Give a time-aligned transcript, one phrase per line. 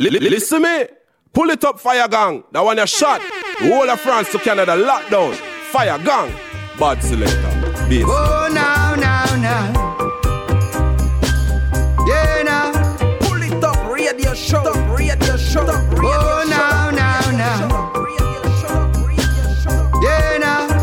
[0.00, 0.86] Listen me.
[1.30, 2.42] Pull it up, fire gang.
[2.52, 3.20] That one you shot.
[3.60, 5.34] The whole of France to Canada lockdown.
[5.34, 6.32] Fire gang.
[6.78, 7.36] Bad selector.
[7.86, 8.04] Bass.
[8.06, 9.72] Oh, now, now, now.
[12.08, 12.72] Yeah, now.
[13.20, 14.62] Pull it up, radio show.
[14.88, 15.66] Radio show.
[15.66, 17.92] Radio oh, now, now, now.
[20.02, 20.80] Yeah, now.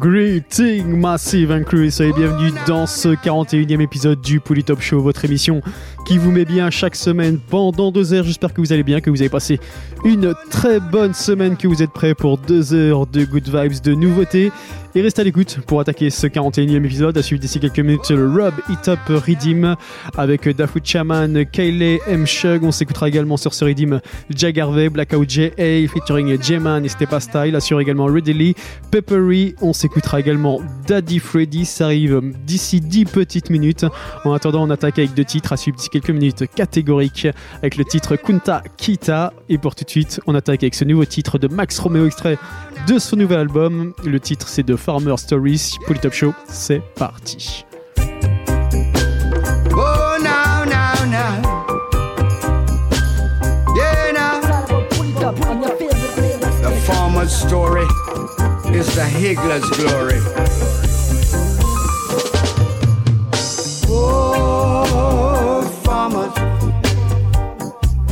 [0.00, 5.62] Greeting Massive and Crew, soyez bienvenue dans ce 41e épisode du Top Show, votre émission
[6.10, 8.24] qui vous met bien chaque semaine pendant deux heures.
[8.24, 9.60] J'espère que vous allez bien, que vous avez passé
[10.04, 13.94] une très bonne semaine, que vous êtes prêts pour deux heures de good vibes, de
[13.94, 14.50] nouveautés.
[14.96, 17.16] Et restez à l'écoute pour attaquer ce 41e épisode.
[17.16, 19.76] À suivre d'ici quelques minutes le Rub It Up Redeem
[20.16, 22.26] avec Dafu Chaman, Kayle M.
[22.26, 22.64] Shug.
[22.64, 24.00] On s'écoutera également sur ce Redeem
[24.30, 25.86] Jack Harvey, Blackout J.A.
[25.86, 27.54] featuring J-Man et Stepa Style.
[27.54, 28.56] Assure également Readily,
[28.90, 29.54] Peppery.
[29.60, 31.66] On s'écoutera également Daddy Freddy.
[31.66, 33.86] Ça arrive d'ici 10 petites minutes.
[34.24, 37.84] En attendant, on attaque avec deux titres à suivre d'ici quelques minutes catégoriques avec le
[37.84, 39.34] titre Kunta Kita.
[39.48, 42.38] Et pour tout de suite, on attaque avec ce nouveau titre de Max Romeo extrait
[42.86, 43.92] de son nouvel album.
[44.04, 45.76] Le titre c'est de Farmer Stories.
[45.86, 47.64] Polytop Show, c'est parti.
[49.72, 50.00] Oh.
[56.62, 57.86] The farmer's story
[58.74, 60.20] is the Higgler's glory.
[63.88, 66.34] Oh, farmers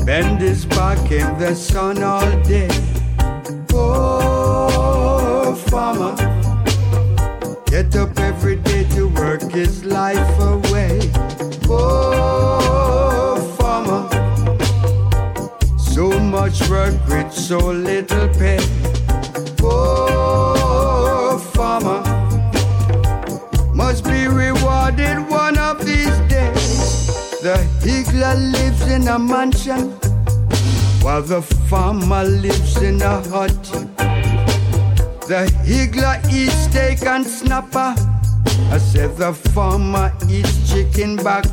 [0.04, 2.68] bend his back in the sun all day.
[3.80, 6.14] Oh, farmer
[7.70, 10.98] Get up every day to work his life away.
[11.68, 14.08] Oh, farmer.
[15.78, 18.58] So much work with so little pay.
[19.62, 22.02] Oh, farmer.
[23.74, 27.06] Must be rewarded one of these days.
[27.42, 29.92] The higgler lives in a mansion,
[31.08, 33.62] while the farmer lives in a hut.
[35.26, 37.94] The higgler eats steak and snapper.
[38.74, 41.46] I said the farmer eats chicken back.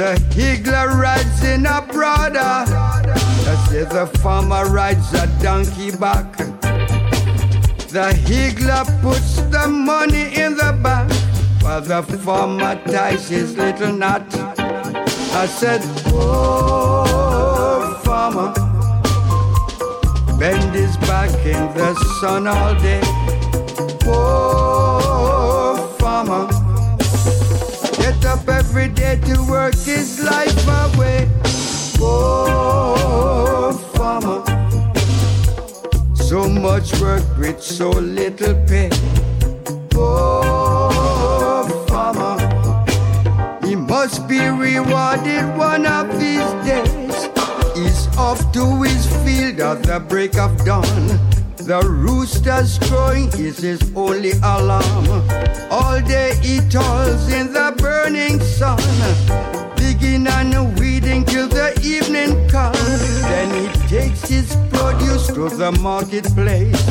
[0.00, 2.64] The higgler rides in a Prada.
[3.52, 6.36] I said the farmer rides a donkey back.
[7.96, 11.12] The higgler puts the money in the bank
[11.64, 14.22] while the farmer ties his little knot.
[15.34, 15.80] I said,
[16.14, 17.31] Oh,
[18.30, 18.52] farmer.
[20.38, 23.00] Bend his back in the sun all day.
[24.06, 26.46] Oh, farmer.
[28.00, 31.28] Get up every day to work his life away.
[32.00, 34.38] Oh, farmer.
[36.14, 38.90] So much work with so little pay.
[39.96, 42.36] Oh, farmer.
[43.66, 47.01] He must be rewarded one of these days.
[48.16, 50.84] Off to his field at the break of dawn.
[51.56, 55.08] The rooster's crowing is his only alarm.
[55.70, 58.80] All day he toils in the burning sun,
[59.76, 63.22] digging and weeding till the evening comes.
[63.22, 66.84] Then he takes his produce to the marketplace.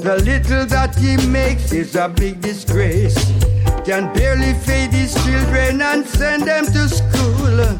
[0.00, 3.16] The little that he makes is a big disgrace.
[3.84, 7.78] Can barely feed his children and send them to school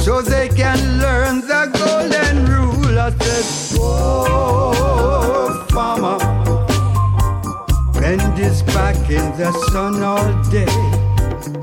[0.00, 2.98] so they can learn the golden rule.
[2.98, 6.18] I said, Whoa, farmer,
[7.92, 10.74] bend his back in the sun all day.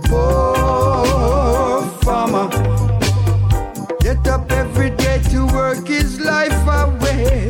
[0.09, 2.47] Whoa, farmer,
[4.01, 7.49] get up every day to work his life away.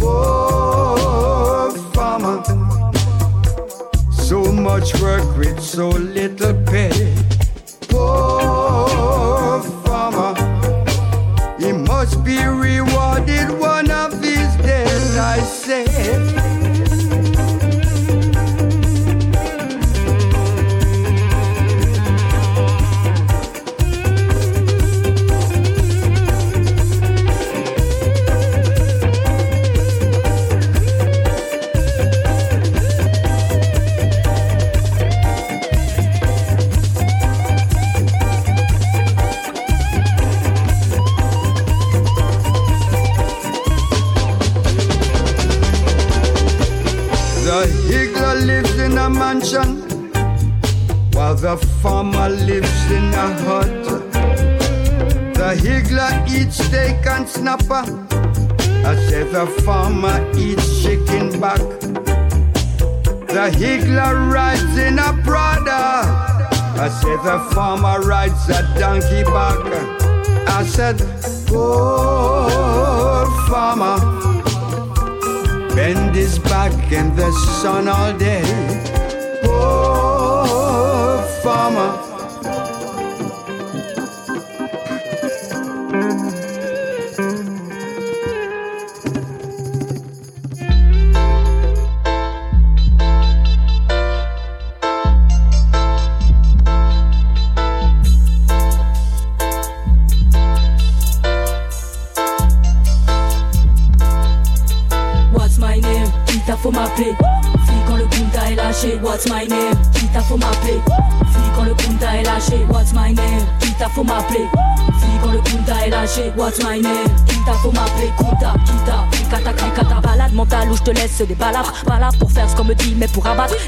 [0.00, 2.42] Whoa, farmer,
[4.10, 6.93] so much work with so little pay.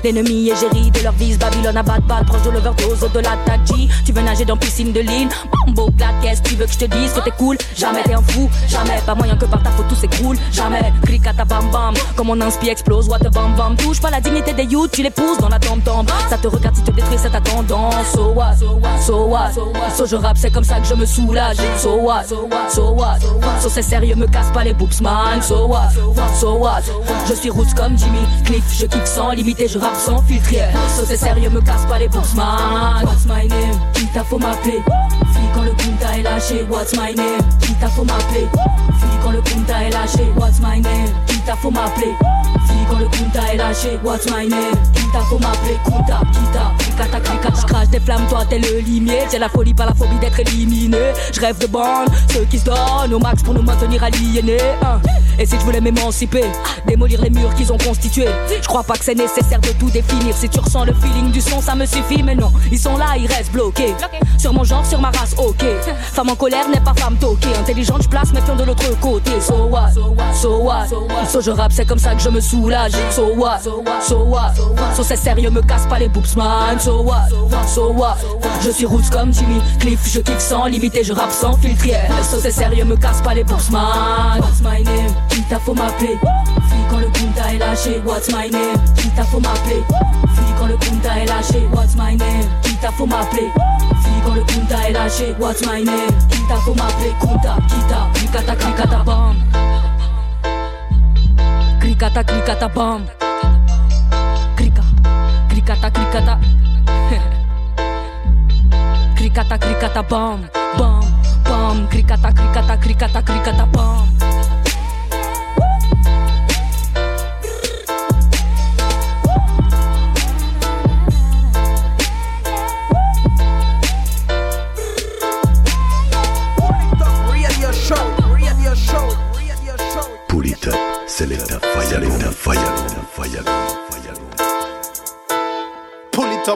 [0.05, 3.89] L'ennemi égérie de leur vise Babylone à bat balle Proche de l'overdose de l'attaque G
[4.05, 5.29] Tu veux nager dans piscine de ligne
[5.67, 7.57] Mambo, plat, qu'est-ce tu veux que je te dise que t'es cool?
[7.77, 8.49] Jamais t'es un fou,
[9.07, 12.73] Pas moyen que par ta faute tout s'écroule Jamais, Krikata bam bam Comme on inspire
[12.73, 15.49] explose, what a bam bam Touche pas la dignité des youths, tu les pousses dans
[15.49, 18.57] la tombe tombe Ça te regarde si te détruit c'est ta tendance So what,
[19.01, 19.53] so what,
[19.97, 23.19] so je rappe c'est comme ça que je me soulage So what, so what,
[23.61, 25.91] so c'est sérieux me casse pas les boobs man So what,
[26.41, 26.83] so what,
[27.29, 30.51] je suis roots comme Jimmy Cliff, je kiffe sans limiter, je rappe sans filtre.
[30.97, 34.39] So c'est sérieux me casse pas les boobs man What's my name, qui t'a faut
[34.39, 34.83] m'appeler
[35.33, 38.49] Fille quand le punta est lâché, what's my name Qui t'a faut m'appeler
[38.99, 41.11] Fille quand le punta est lâché, what's my name?
[41.27, 42.15] Qui t'a faut m'appeler?
[42.67, 44.75] Fille quand le punta est lâché, what's my name?
[44.95, 45.77] Qui t'a faut m'appeler?
[45.85, 49.21] Kunta, Kita, Krikata, Krikata Je crache des flammes, toi t'es le limier.
[49.31, 50.99] J'ai la folie, pas la phobie d'être éliminé.
[51.33, 55.01] Je rêve de bande, ceux qui se donnent au max pour nous maintenir aliénés hein.
[55.39, 56.45] Et si je voulais m'émanciper,
[56.87, 58.29] démolir les murs qu'ils ont constitués.
[58.63, 60.35] Je crois pas que c'est nécessaire de tout définir.
[60.35, 63.17] Si tu ressens le feeling du son, ça me suffit Mais non, ils sont là,
[63.19, 63.95] ils restent bloqués
[64.39, 65.65] Sur mon genre, sur ma race, ok.
[66.13, 67.55] Femme en colère n'est pas femme toquée.
[67.59, 69.31] Intelligente, je place mes pions de l'autre côté.
[69.41, 69.91] So what,
[70.35, 70.87] so what
[71.29, 72.93] So je rappe, c'est comme ça que je me soulage.
[73.11, 74.53] So what, so what
[74.95, 76.79] So c'est sérieux, me casse pas les boobs man.
[76.79, 77.29] So what,
[77.67, 78.17] so what
[78.65, 81.87] Je suis roots comme Jimmy Cliff, je kick sans limiter, je rappe sans filtre.
[81.87, 82.23] Yeah.
[82.23, 84.41] So c'est sérieux, me casse pas les boobs man.
[84.41, 85.15] What's my name?
[85.65, 86.19] Faut m'appeler?
[86.97, 88.77] Quand le punta est lâché What's my name?
[88.97, 89.83] Qui t'a faut m'appeler?
[90.35, 92.49] Fille quand le punta est lâché What's my name?
[92.63, 93.51] Qui t'a faut m'appeler?
[94.03, 96.09] Fille quand le punta est lâché What's my name?
[96.31, 97.13] Qui t'a faut m'appeler?
[97.21, 99.37] Kunta, Kita, Krikata, Krikata, Bam.
[101.81, 103.03] Krikata, Krikata, Bam.
[104.57, 104.83] Krika,
[105.51, 106.39] Krikata, Krikata
[109.17, 110.49] Krikata, Krikata, Bam.
[110.79, 111.01] Bam,
[111.45, 111.89] Bam.
[111.91, 114.17] Krikata, Krikata, Krikata, Krikata, Bam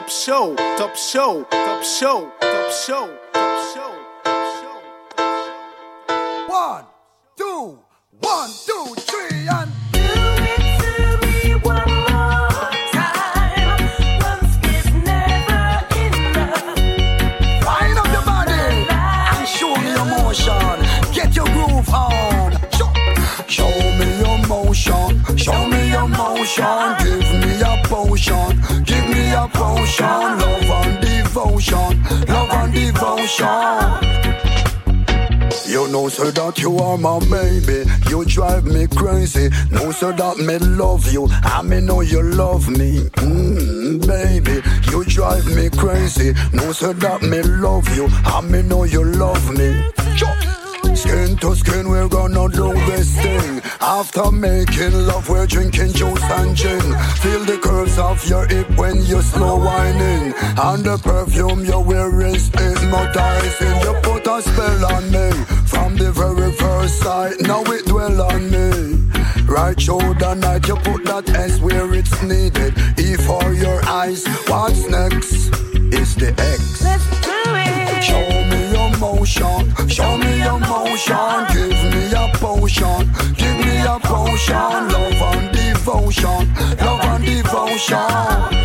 [0.01, 3.93] Up show, top show, top show, top show, top show,
[4.25, 5.35] top
[6.07, 6.47] show.
[6.47, 6.85] One,
[7.37, 7.79] two,
[8.19, 8.50] one,
[31.61, 33.47] devotion, love and devotion.
[35.67, 37.89] You know, sir, that you are my baby.
[38.09, 39.49] You drive me crazy.
[39.71, 41.27] No, sir, that me love you.
[41.29, 42.99] I me know you love me.
[43.17, 46.33] Mm, baby, you drive me crazy.
[46.53, 48.07] No, sir, that me love you.
[48.25, 50.00] I me know you love me.
[51.01, 53.59] Skin to skin, we're gonna do this thing.
[53.81, 56.79] After making love, we're drinking juice and gin.
[57.23, 60.31] Feel the curves of your hip when you're slow whining.
[60.67, 63.77] And the perfume you're wearing is hypnotizing.
[63.81, 65.31] You put a spell on me
[65.65, 67.41] from the very first sight.
[67.41, 69.09] Now it dwell on me.
[69.47, 72.77] Right shoulder night, you put that S where it's needed.
[72.99, 74.27] E for your eyes.
[74.47, 75.49] What's next
[75.99, 77.20] is the X.
[78.01, 81.45] Show me your motion, show me your motion.
[81.53, 84.55] Give me a potion, give me a potion.
[84.89, 88.61] Love and devotion, love and devotion.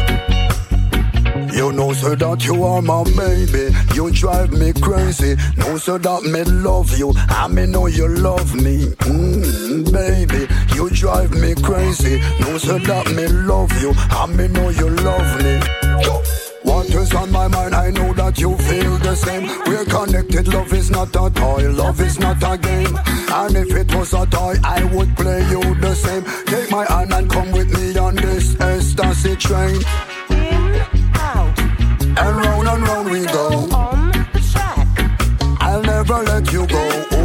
[1.52, 3.74] You know, sir, that you are my baby.
[3.94, 5.36] You drive me crazy.
[5.56, 7.12] No, sir, that me love you.
[7.16, 8.86] I me know you love me.
[9.08, 12.20] Mm, baby, you drive me crazy.
[12.40, 13.92] No, sir, that me love you.
[13.96, 16.45] I me know you love me.
[16.66, 17.76] What is on my mind?
[17.76, 19.46] I know that you feel the same.
[19.66, 20.48] We're connected.
[20.48, 21.70] Love is not a toy.
[21.70, 22.98] Love is not a game.
[23.30, 26.24] And if it was a toy, I would play you the same.
[26.46, 29.76] Take my hand and come with me on this ecstasy train.
[30.30, 30.82] In,
[31.14, 31.56] out.
[32.20, 33.46] And round and round we go.
[33.70, 34.88] On the track.
[35.60, 37.15] I'll never let you go.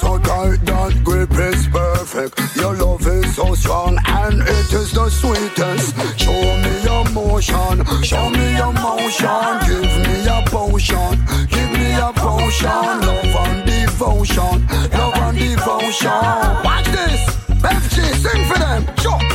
[0.00, 2.56] So tight, that grip is perfect.
[2.56, 5.94] Your love is so strong and it is the sweetest.
[6.18, 9.52] Show me your motion, show me your motion.
[9.68, 11.14] Give me a potion,
[11.48, 12.68] give me a potion.
[13.06, 14.66] Love and devotion,
[14.98, 16.20] love and devotion.
[16.66, 17.22] Watch this,
[17.62, 18.84] FG, sing for them.
[18.96, 19.33] Jump.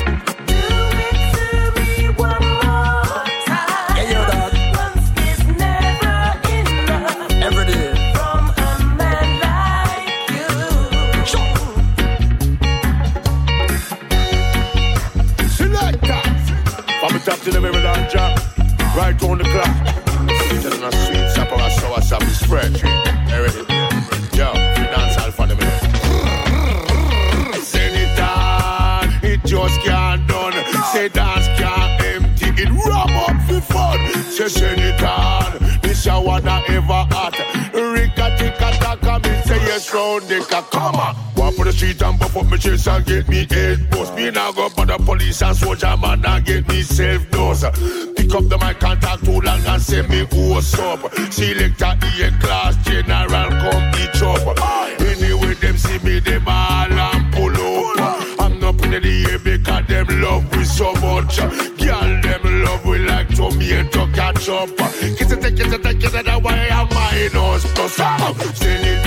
[17.51, 18.35] From the the.
[18.95, 19.75] Right on the clock.
[20.29, 22.83] A sweet sap or a sour sap is fresh.
[22.83, 23.57] You ready?
[24.37, 25.81] Yo, dance all for the minute.
[27.63, 29.09] Send it on.
[29.23, 30.53] It just can't done.
[30.93, 32.61] Say dance can't empty.
[32.61, 33.99] It ram up for fun.
[34.31, 35.79] Say send it on.
[35.81, 37.58] This a wanna ever hot.
[39.79, 40.63] Me yes round the car.
[40.71, 41.15] Come on.
[41.37, 44.13] Walk for the street and buff up my chest and get me head bust.
[44.13, 47.63] Me now go for the police and soldier man and get me self dose.
[48.15, 50.99] Pick up the mic and talk too long and say me what's up.
[51.31, 54.59] Selector E class general come each up.
[54.99, 58.39] Anyway them see me them all and pull up.
[58.41, 61.37] I'm not putting the air because them love we so much.
[61.37, 64.75] Girl them love we like tomato ketchup.
[65.15, 67.33] Kiss it, kiss it, kiss it away and minus
[67.89, 69.03] Send it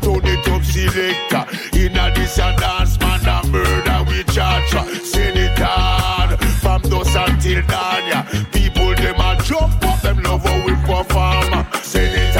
[0.00, 1.44] to the top selector.
[1.76, 3.20] In a this a dance man
[3.52, 4.04] murder
[5.36, 8.06] it down from dusk until dawn.
[8.06, 8.22] Yeah.
[8.50, 8.94] People
[9.44, 11.66] jump up love how we perform.
[11.84, 12.32] It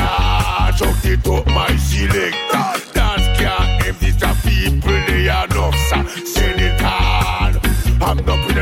[0.79, 2.93] chuck it up my selector.
[2.95, 4.13] Dance can't empty
[4.43, 5.47] people they are
[6.61, 7.61] it down.
[8.01, 8.17] I'm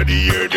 [0.04, 0.47] the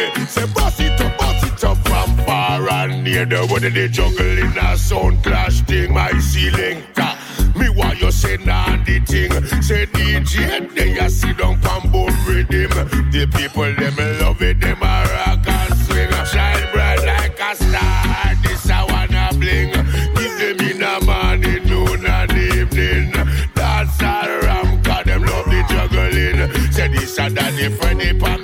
[3.12, 3.25] near.
[3.25, 5.94] The one they juggle in a sound clash thing.
[5.94, 7.18] My selector.
[7.56, 12.08] Me why you say nah the thing Say DJ they a sit down pan boom
[12.25, 12.72] rhythm
[13.12, 18.36] The people them love it them a rock and swing Shine bright like a star
[18.41, 19.72] This I wanna bling
[20.15, 23.12] Give them in the morning, noon and evening
[23.53, 28.41] Dance all around cause them love the juggling Say this and that the Freddy Pam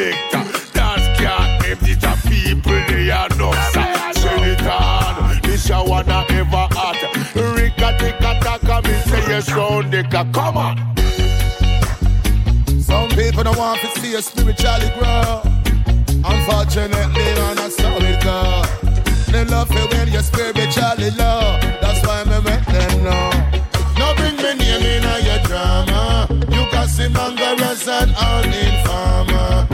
[0.00, 3.56] selector Dance can't empty the people they are not
[4.16, 6.96] Send it on This I wanna ever hot
[7.34, 10.02] Rika tika taka me say yes round the
[10.32, 10.76] Come on
[12.80, 15.42] Some people don't want to see a spiritually grow.
[16.24, 18.64] Unfortunately, man, that's how it go.
[19.30, 21.58] They love it when you're spiritually low.
[21.80, 23.30] That's why me make them know.
[23.96, 26.26] No bring me name in a your drama.
[26.50, 29.69] You can see mangaras and all informer.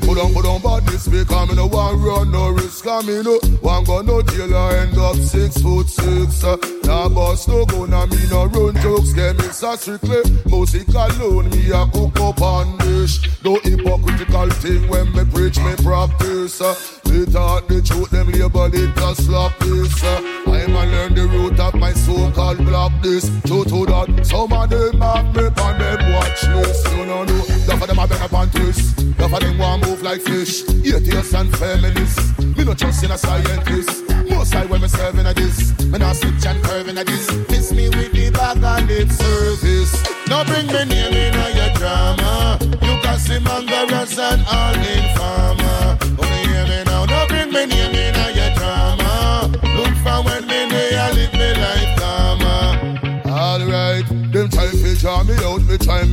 [0.00, 2.86] Put on put on badness because me no want run no risk.
[2.86, 6.44] I me no want go no jail or end up six foot six.
[6.44, 9.12] Uh, nah boss no go na me no run jokes.
[9.12, 11.50] Get me so strictly music alone.
[11.50, 13.18] Me a cook up and dish.
[13.44, 16.60] No hypocritical thing when me preach me practice.
[16.60, 16.74] Uh,
[17.10, 20.04] me talk the truth, them label it as slap this.
[20.04, 23.24] Uh, I'm a learn the root of my so-called blackness.
[23.46, 26.88] True to that, some of them have me on them watch list.
[26.94, 29.00] You know, no, enough of them have been up on twist.
[29.00, 30.62] Enough of them want move like fish.
[30.68, 32.38] Atheists and feminists.
[32.38, 34.04] Me no trust in a scientist.
[34.28, 35.79] Most I when me serving a this.
[35.86, 37.30] Me not switch and curving a this.
[37.48, 39.92] Miss me with the bag and lip service.
[40.28, 42.58] No bring me name in your drama.
[42.60, 45.98] You can see mangaras and all informer.
[46.22, 46.29] Only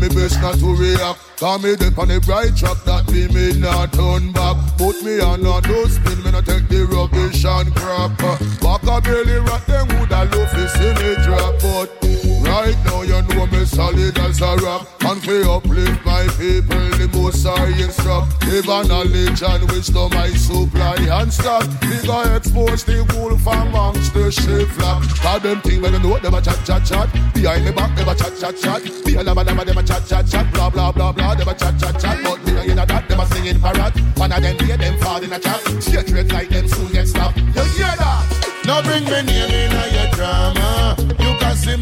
[0.09, 1.19] me best not to react.
[1.37, 4.57] Call me dip on the bright track that me me not turn back.
[4.77, 8.17] Put me on a no spin, me not take the rubbish and crap.
[8.61, 12.16] Back a belly rat, them woulda love to see me drop, but
[12.57, 14.89] Right now you know me solid as a rock.
[15.01, 20.33] And we uplift my people the most I instruct Give a knowledge and wisdom I
[20.33, 21.69] supply and stock.
[21.85, 26.17] We go expose the wolf amongst the sheep flock Cause them thing when you know
[26.17, 27.07] them a chat chat chat.
[27.35, 28.81] Behind me back them a chat chat chat.
[29.05, 30.51] Be a lama lama them a chat chat chat.
[30.51, 32.17] Blah blah blah blah them a chat chat chat.
[32.23, 33.93] But me in a that them a singing parrot.
[34.17, 35.61] One of them hear them fall in a trap.
[35.77, 37.37] Straight red like them soon get stopped.
[37.37, 38.47] You hear that?
[38.65, 40.97] Now bring me name in your drama.
[40.99, 41.77] You can see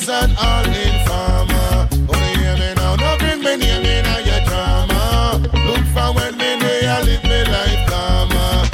[0.00, 4.44] mangaras and all informer Only hear me now Now bring me name in a your
[4.46, 5.40] drama.
[5.66, 8.68] Look for when me day I live me life karma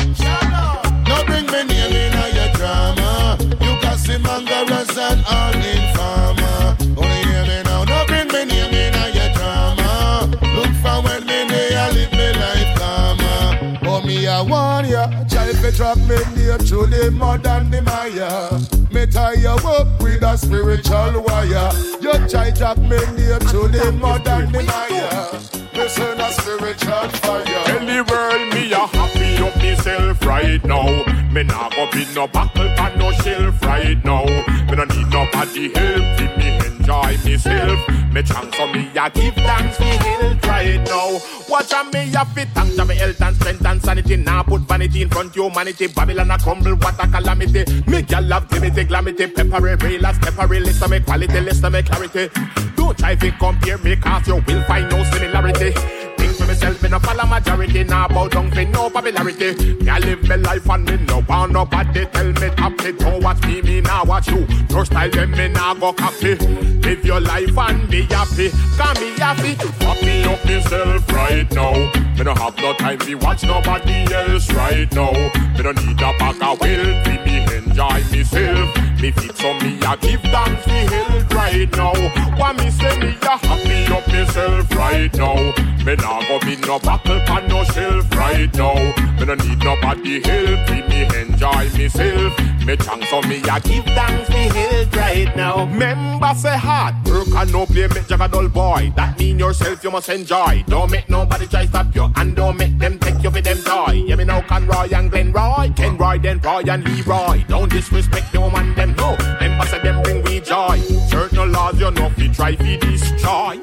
[1.09, 3.39] Now bring me name in a your drama.
[3.61, 8.75] You can see mangaras and all informer Only hear me now Now bring me name
[8.75, 10.31] in a your drama.
[10.55, 15.07] Look for when me day I live me life karma Oh me I want ya
[15.29, 18.61] Try to drop me near the mud and the mire.
[18.61, 18.76] Me
[19.17, 21.71] tie you up with a spiritual wire
[22.03, 25.27] You try drop me near to the the mire
[25.73, 29.57] Listen a spiritual fire Tell the world me a happy up
[29.87, 31.05] myself right now.
[31.33, 34.25] Me nah go be no buckle and no shelf right now.
[34.25, 36.46] Me no need nobody help me
[36.87, 37.89] enjoy myself.
[38.13, 41.19] Me chance so me a give thanks me health right now.
[41.49, 44.17] Watch a me a fit thanks to me health and strength and sanity.
[44.17, 45.89] Now put vanity in front of humanity.
[45.89, 47.65] Babylon a crumble, what a calamity.
[47.87, 50.61] Me gal love dimity, glamity, peppery, real as peppery.
[50.61, 52.29] List of me quality, list of me clarity.
[52.77, 56.06] Don't try to compare me cause you will find no similarity.
[56.47, 57.83] Think myself, me no follow majority.
[57.83, 59.75] Now bow down for no popularity.
[59.83, 62.99] Me I live my life and me no want nobody tell me top it.
[63.01, 64.47] Don't watch me, me now watch you.
[64.71, 66.37] Your style them me now go copy.
[66.37, 68.51] Live your life and be happy.
[68.79, 71.73] Come me happy to fuck me up myself right now.
[72.17, 75.11] Me no have no time to watch nobody else right now.
[75.11, 77.07] Me no need a bag of wealth.
[77.07, 78.96] Me me enjoy myself.
[79.07, 81.93] Me fit so me a give thanks me health right now.
[82.37, 85.37] Why me say me a happy up myself right now.
[85.85, 88.75] Me nah go be no buckle pan no shelf right now.
[89.21, 92.56] Me no need nobody help me, me enjoy myself.
[92.67, 95.67] Me chance so me a give thanks me health right now.
[95.67, 98.93] Member say hard work and no play make jack a boy.
[98.97, 100.65] That mean yourself you must enjoy.
[100.67, 104.03] Don't make nobody try stop you and don't make them take you for them toy.
[104.09, 107.45] Yeah me now Conroy and Glenroy, Ken Roy then Roy and Leroy.
[107.47, 109.17] Don't disrespect no man them no.
[109.39, 110.81] Member say them bring we joy.
[111.09, 113.61] Certain laws you know fi try fi destroy.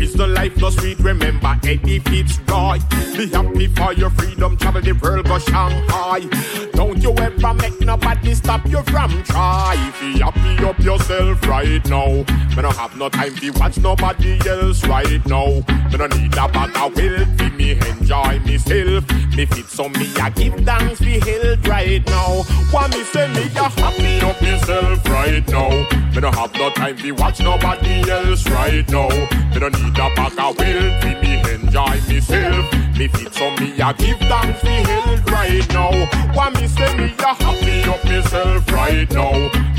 [0.00, 0.98] Is the life no sweet?
[1.00, 2.78] Remember Eddie Fitzroy.
[3.16, 6.20] Be happy for your freedom, travel the world, go Shanghai.
[6.72, 9.76] Don't you ever make nobody stop you from try.
[10.00, 12.06] Be happy up yourself right now.
[12.06, 15.46] Me no have no time to watch nobody else right now.
[15.90, 19.04] Me no need a bag of wealth fi me enjoy myself.
[19.36, 22.42] Me fit so me a give thanks fi health right now.
[22.70, 25.70] Why me say me a happy up myself right now.
[26.14, 29.08] Me no have no time to watch nobody else right now.
[29.52, 32.64] Me no need a bag of wealth fi me enjoy myself.
[32.96, 35.92] Me fit so me a give thanks fi health right now.
[36.34, 39.32] Why me say me a happy up myself right now.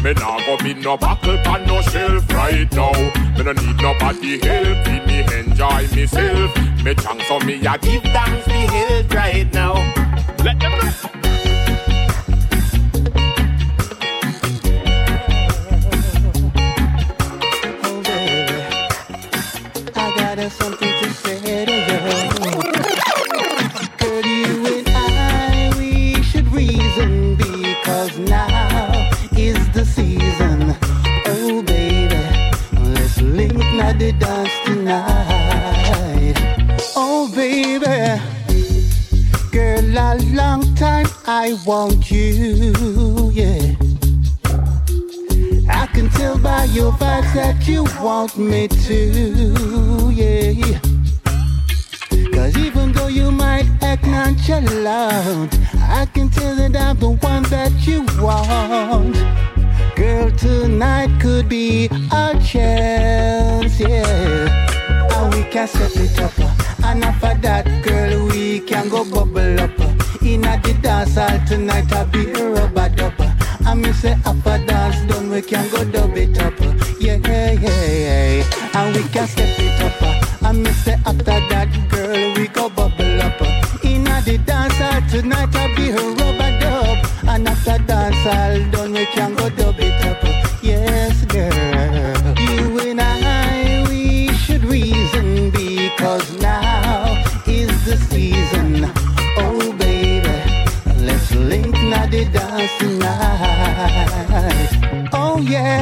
[0.04, 2.93] Me nah go be no buckle pan no shelf right now.
[3.36, 6.56] Me no need nobody help fi me enjoy myself.
[6.84, 9.73] Me chance so me a give thanks fi health right now.
[10.43, 11.30] Let them know.
[20.49, 22.01] Something to say to you.
[23.99, 30.75] Girl, you and I, we should reason because now is the season.
[31.27, 32.15] Oh, baby,
[32.89, 33.54] let's link
[34.19, 36.34] dance tonight.
[36.95, 38.19] Oh, baby,
[39.51, 43.61] girl, a long time I want you, yeah.
[46.01, 50.79] Can tell by your vibes that you want me to, yeah.
[52.33, 57.71] Cause even though you might act nonchalant, I can tell that I'm the one that
[57.85, 59.15] you want.
[59.95, 65.13] Girl, tonight could be a chance, yeah.
[65.13, 66.33] And we can set it up.
[66.83, 69.79] And after that, girl, we can go bubble up.
[70.23, 73.20] In the dance hall tonight, I'll be a rubber.
[73.71, 76.60] And me say after dance done, we can go dub it up.
[76.99, 78.43] Yeah, yeah, yeah.
[78.75, 80.43] And we can step it up.
[80.43, 83.41] And me say after that, girl, we go bubble up.
[83.41, 83.88] uh.
[83.88, 87.07] In a the dance tonight, I'll be a rubber dub.
[87.29, 88.90] And after dance hall done,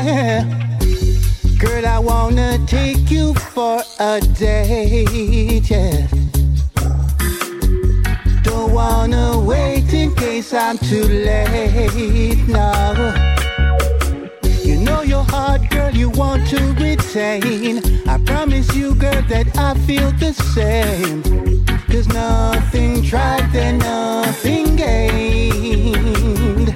[0.10, 0.46] tonight.
[0.46, 0.70] Oh, yeah.
[2.70, 6.08] take you for a date, yeah.
[8.44, 12.94] Don't wanna wait in case I'm too late now.
[14.64, 17.82] You know your heart, girl, you want to retain.
[18.08, 21.24] I promise you, girl, that I feel the same.
[21.88, 26.70] Cause nothing tried, then nothing gained.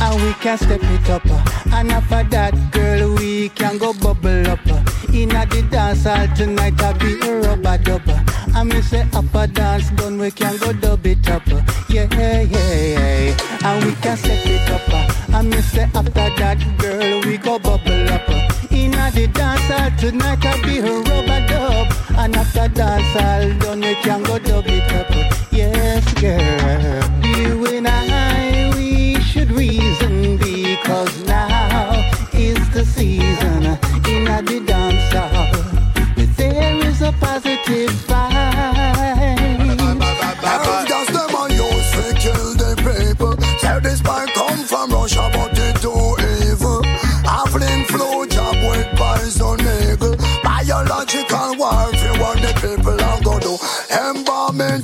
[0.00, 1.24] And we can step it up.
[1.26, 1.43] Uh.
[1.76, 4.64] And after that, girl, we can go bubble up.
[5.12, 8.20] Inna the dance hall tonight, I'll be a rubber dubber.
[8.54, 11.46] I me say up dance done, we can go dub it up.
[11.88, 13.36] Yeah, yeah, yeah.
[13.64, 15.34] And we can step it up.
[15.34, 18.28] I me say after that, girl, we go bubble up.
[18.70, 21.92] Inna the dance hall tonight, I'll be a rubber dub.
[22.16, 25.03] And after dance hall done, we can go dub it up.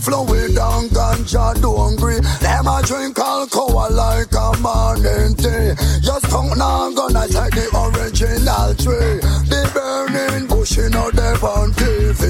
[0.00, 1.52] Fluid and ganja
[1.92, 2.20] agree.
[2.40, 5.74] Them a drink alcohol like a morning tea.
[6.00, 9.20] Just tongue now gonna take the original tree.
[9.50, 12.29] The burning bush in dep on TV.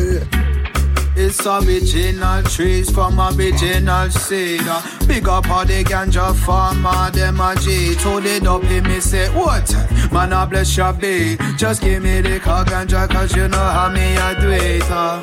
[1.43, 4.61] It's original trees from original seed.
[5.09, 7.95] Big up all the ganja farmer, them a G.
[7.95, 9.73] Told it up in me say, what?
[10.13, 11.39] Man, I bless your be.
[11.57, 14.83] Just give me the car ganja, cause you know how me I do it.
[14.91, 15.23] Uh.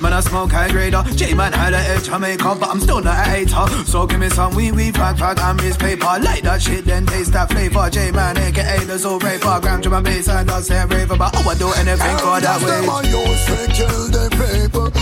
[0.00, 1.02] Man, I smoke high grader.
[1.16, 3.66] J-Man had a edge Jamaica, but I'm still not a hater.
[3.84, 6.06] So give me some wee wee pack pack and miss paper.
[6.22, 7.90] Like that shit, then taste that flavor.
[7.90, 9.58] J-Man, aka the soul raper.
[9.60, 12.60] Gram to my bass and I say raver, but I would do anything for that
[12.60, 13.10] Them a way.
[13.10, 14.98] use to kill the people.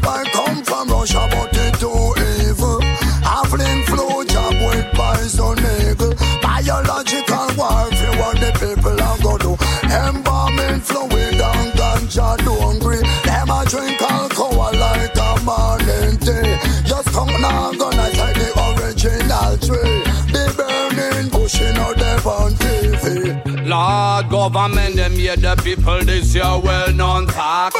[0.00, 2.14] This come from Russia, but it too
[2.48, 2.80] evil.
[3.22, 6.14] Affling flow job with poison eagle.
[6.40, 9.52] Biological warfare, what the people are gonna do.
[9.84, 13.02] Embalming fluid and ganja don't agree.
[13.24, 16.56] Them a drink alcohol like a morning tea.
[16.88, 20.02] Just come now, gonna take the original tree.
[20.32, 23.66] The burning bush in a dep on TV.
[23.66, 27.74] Lord, government, them hear the people this year well known talk.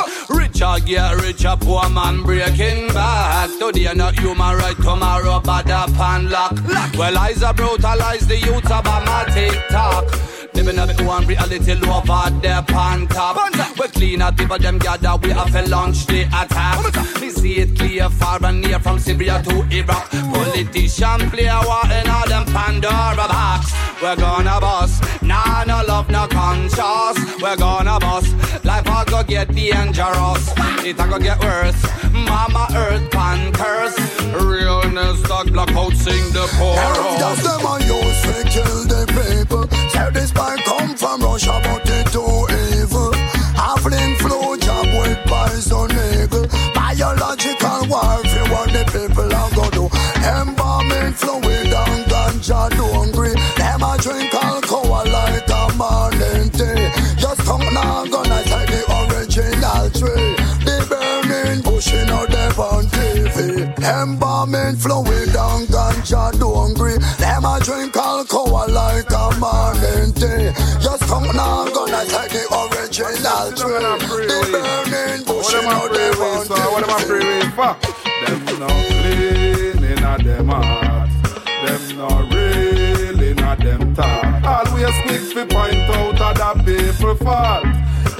[0.62, 3.50] Richer get richer, poor man breaking back.
[3.58, 6.52] Today not human right, tomorrow bad up and lock.
[6.96, 10.04] Well, eyes are brutalize the youth about my TikTok.
[10.54, 13.36] Living a bit one reality love out there pan top.
[13.76, 17.20] We clean out people them gather, we have to launch the attack.
[17.20, 20.10] We see it clear far and near from Syria to Iraq.
[20.10, 23.72] Politician play a war in all them Pandora box.
[24.00, 27.18] We're gonna bust, nah no love no conscience.
[27.42, 30.51] We're gonna bust, life a go get dangerous.
[30.84, 31.82] It a go get worse.
[32.12, 33.96] Mama Earth pan curse.
[34.34, 37.42] Realness dog blackout sing the chorus.
[37.42, 39.68] them a use to kill the people.
[39.90, 42.46] Say this might come from Russia, but it too
[42.80, 43.12] evil.
[43.54, 46.46] Affling flow job with poison eagle.
[46.74, 49.84] Biological warfare, what the people are gonna do.
[50.22, 52.91] Embalming fluid and ganja don't
[61.90, 63.66] in a dep on TV.
[63.82, 66.98] Embalming fluid and ganja don't agree.
[67.18, 70.52] Them a drink alcohol like a morning tea.
[70.80, 73.78] Just come now, gonna take the original tree.
[74.22, 77.06] The burning in a dep on What am I TV.
[77.08, 77.72] praying for?
[78.26, 81.10] Them not clean in a them heart.
[81.64, 84.44] Them not real in a them thought.
[84.44, 87.64] Always quick to point out other people fault.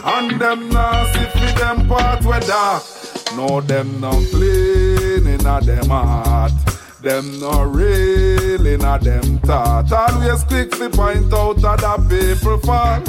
[0.04, 0.70] And them
[1.12, 2.82] see fi them part where dark.
[3.36, 6.52] No, them not clean in a them heart.
[7.00, 9.92] Them not real in a them thought.
[9.92, 13.08] Always quick to point out other people fault.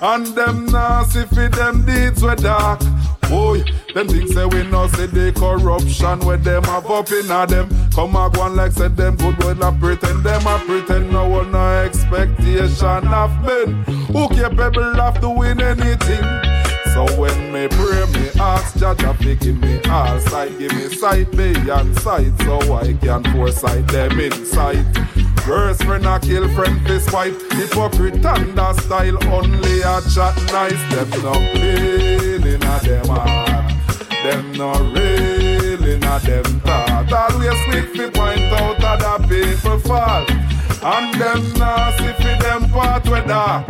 [0.00, 0.68] And them
[1.06, 2.80] see fi them deeds were dark.
[3.28, 7.46] Boy, them things say we no see the corruption where them have up in a
[7.46, 7.68] them.
[7.92, 11.50] Come a go like said them good boy la pretend them a pretend no one
[11.50, 16.55] no expectation of men who capable of doing anything.
[16.96, 21.30] So when me pray, me ask Jaja fi give me all sight, give me sight
[21.36, 24.86] beyond sight, so I can foresight them insight.
[25.46, 30.82] Worst friend a kill friend fist fight, hypocrite and a style only a chat nice.
[30.94, 33.74] Them no clean in a them heart,
[34.24, 37.12] them no real in a them thought.
[37.12, 43.66] Always quick fi point out other people fault, and them nasty fi them part dark.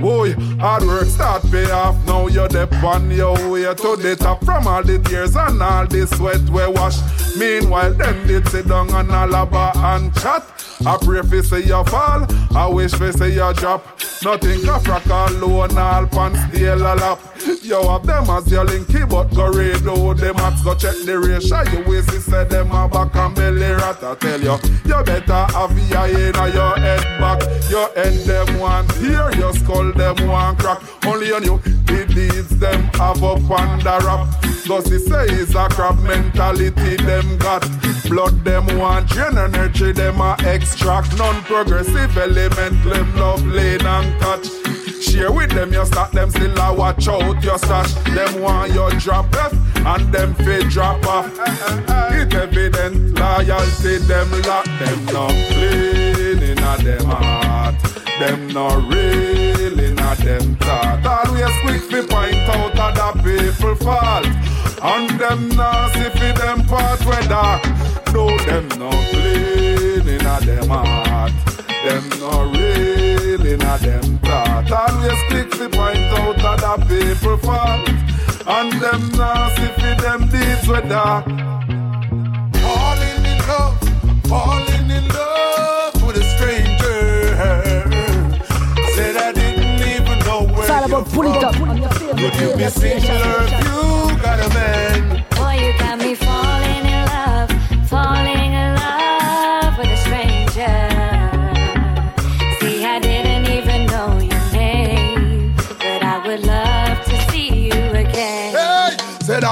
[0.00, 1.94] Boy, hard work start pay off.
[2.06, 5.86] Now you're the on your way to the top from all the tears and all
[5.86, 6.96] the sweat we wash.
[7.36, 10.42] Meanwhile, them did sit down and alaba and chat.
[10.86, 13.84] I pray for say you fall, I wish for say you drop.
[14.22, 17.18] Nothing can frack alone, all pants still a lap.
[17.62, 21.18] You have them as your linky, but go read out the maths, go check the
[21.18, 21.62] ratio.
[21.72, 24.02] You waste it, say them a back and belly rat.
[24.02, 27.40] I tell you, you better have your in your head back.
[27.70, 30.82] Your head them want hear, your skull them want crack.
[31.06, 34.26] Only on you, the deeds them have up and the rap.
[34.66, 37.66] Cause it say it's a crap mentality them got.
[38.08, 41.16] Blood them want drain energy, them a extract.
[41.18, 44.46] Non-progressive element, them love lane and touch.
[45.02, 47.94] Share with them, you start them still a watch out your stash.
[48.14, 51.26] Them want your drop off and them fit drop off.
[52.12, 57.74] It evident loyalty, them lock them not clean in a them heart.
[58.20, 59.59] Them not real
[60.10, 61.06] a them thought.
[61.06, 64.26] Always quick to point out other people fault.
[64.82, 67.62] And them nasty fi them part dark.
[68.12, 71.32] No, them not clean in a them heart.
[71.84, 74.70] Them not real in a them thought.
[74.72, 77.88] Always quick to point out other people fault.
[78.46, 81.26] And them nasty fi them deeds dark.
[82.62, 83.78] Falling in love,
[84.28, 85.29] falling in love
[91.04, 91.54] pull it up.
[92.18, 93.89] Your you be radio singular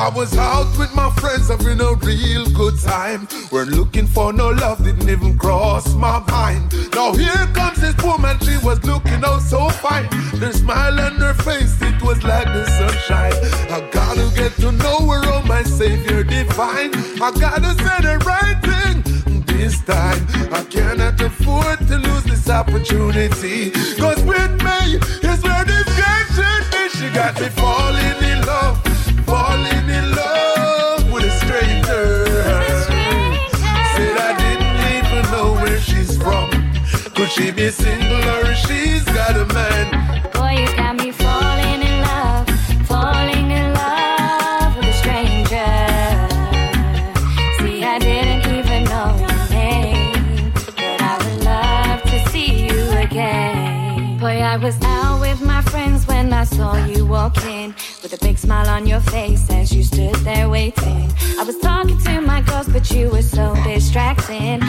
[0.09, 3.29] I was out with my friends having a real good time.
[3.53, 6.73] We're looking for no love, didn't even cross my mind.
[6.94, 10.09] Now here comes this woman, she was looking oh so fine.
[10.40, 13.35] The smile on her face, it was like the sunshine.
[13.71, 16.94] I gotta get to know her, oh my savior divine.
[17.21, 20.27] I gotta say the right thing this time.
[20.55, 23.73] I cannot afford to lose this opportunity.
[24.01, 24.97] Cause with me
[25.29, 26.88] is where this girl should be.
[26.97, 28.83] She got me falling in love,
[37.59, 40.23] be single or she's got a man?
[40.33, 42.47] Boy, you got me falling in love,
[42.87, 45.73] falling in love with a stranger.
[47.59, 54.18] See, I didn't even know your name, but I would love to see you again.
[54.18, 58.18] Boy, I was out with my friends when I saw you walk in with a
[58.25, 61.11] big smile on your face as you stood there waiting.
[61.40, 64.61] I was talking to my girls, but you were so distracting.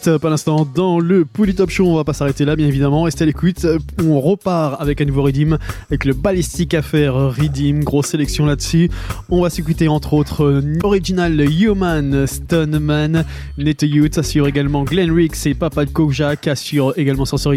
[0.00, 1.86] It à l'instant dans le Pouli Top Show.
[1.86, 3.02] On va pas s'arrêter là, bien évidemment.
[3.02, 3.66] Restez à l'écoute.
[4.02, 5.58] On repart avec un nouveau Redeem,
[5.88, 7.84] avec le Ballistic Affair Redeem.
[7.84, 8.90] Grosse sélection là-dessus.
[9.28, 13.24] On va s'écouter entre autres euh, Original Human Stoneman,
[13.58, 17.50] Nete Youth assure également Glenn Ricks et Papa Kojak assure également sur ce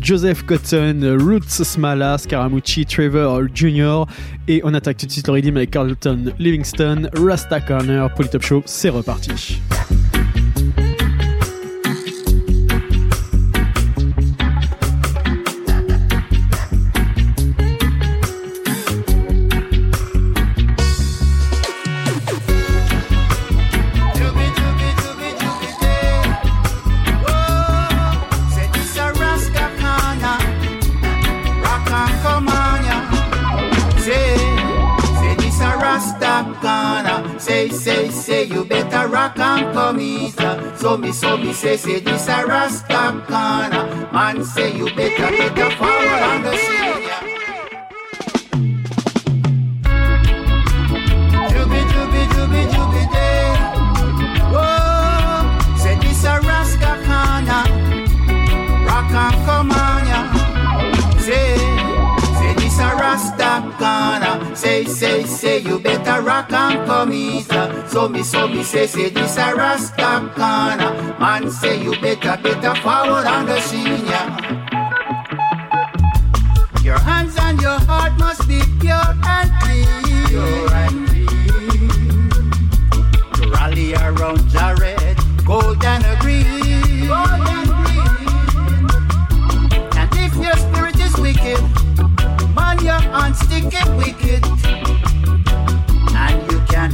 [0.00, 4.04] Joseph Cotton, Roots Smala, Scaramucci, Trevor Jr.
[4.46, 8.12] Et on attaque tout de suite le Redeem avec Carlton Livingston, Rasta Corner.
[8.14, 9.60] Pouli Top Show, c'est reparti.
[39.20, 40.76] Rock and easy.
[40.76, 43.00] So me, so me say, say, this a Rasta.
[44.12, 46.89] Man say, you better, better forward on the scene.
[65.10, 67.48] Say, say, you better rock and come easy.
[67.88, 71.16] So me, so me say, say this a Rasta corner.
[71.18, 73.58] Man say you better, better forward on the
[74.06, 74.28] yeah.
[76.84, 78.94] Your hands and your heart must be pure
[79.24, 80.26] and clean.
[80.28, 82.30] Pure and clean.
[83.32, 87.08] To rally around Jared, gold and green.
[87.08, 88.06] Gold and green.
[89.98, 91.60] And if your spirit is wicked,
[92.54, 94.59] man, your hands stick it wicked.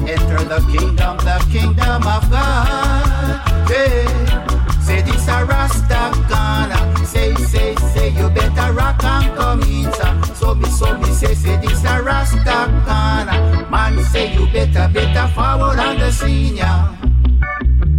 [0.09, 3.71] Enter the kingdom, the kingdom of God.
[3.71, 4.81] Yeah.
[4.81, 7.05] Say this a Rasta Ghana.
[7.07, 9.93] Say, say, say, you better rock and come in.
[9.93, 10.23] sir.
[10.35, 13.67] So me, so me, say, say this a Rasta Ghana.
[13.71, 16.95] Man, say you better, better forward on the scene, yeah.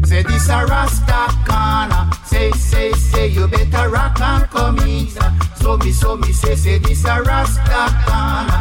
[0.05, 2.09] Say this a Rasta Ghana.
[2.25, 5.07] Say, say, say, you better rock and come in.
[5.09, 5.33] sir.
[5.57, 7.61] So me, so me, say, say this a Rasta
[8.07, 8.57] Ghana.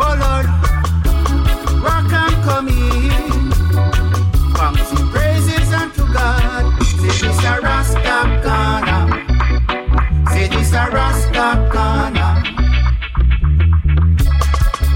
[0.00, 0.46] Oh Lord,
[4.84, 6.82] sing praises unto God.
[6.84, 8.96] Say this a Rasta Ghana.
[10.32, 10.84] Say this a.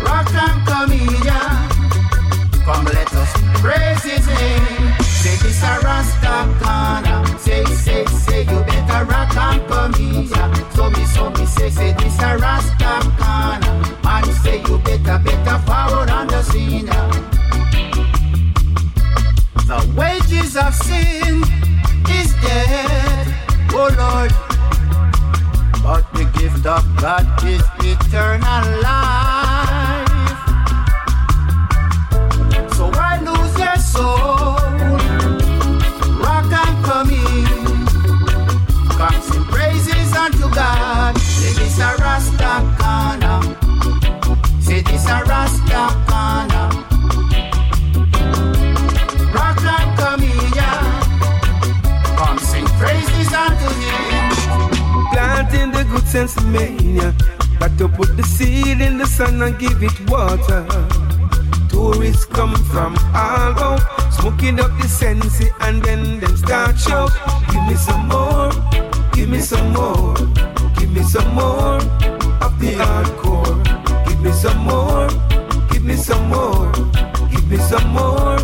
[0.04, 0.92] Rock and come.
[2.64, 4.92] Come let us praise his name.
[5.02, 5.64] Say this a.
[7.38, 9.62] Say, say, say, you better rock and.
[10.74, 12.38] So me, so me, say, say this a.
[14.04, 16.86] Man, say you better, better forward on the scene,
[20.52, 21.42] wages of sin
[22.10, 24.32] is death, oh Lord.
[25.82, 30.08] But the gift of God is eternal life.
[32.74, 34.58] So why lose your soul?
[36.20, 37.86] Rock and come in.
[38.96, 41.18] Come sing praises unto God.
[41.18, 43.34] Say this a Rasta Ghana.
[44.60, 45.71] Say this a Rasta
[56.12, 57.14] Planting the good sense mania.
[57.58, 60.66] Got to put the seed in the sun and give it water.
[61.68, 63.80] Tourists come from all out,
[64.12, 67.12] smoking up the sense and then them start shout.
[67.50, 68.50] Give me some more,
[69.14, 70.14] give me some more,
[70.76, 71.80] give me some more
[72.44, 73.62] of the hardcore.
[74.06, 75.08] Give me some more,
[75.70, 76.72] give me some more,
[77.30, 78.36] give me some more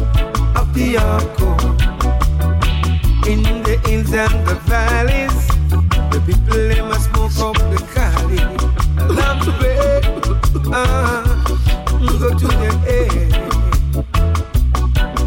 [0.57, 1.77] of the hardcore.
[3.29, 5.48] In the hills and the valleys,
[6.19, 8.39] the people they must smoke up the Cali.
[9.15, 10.03] Lamp bed,
[10.73, 11.23] ah,
[12.21, 13.29] go to the air.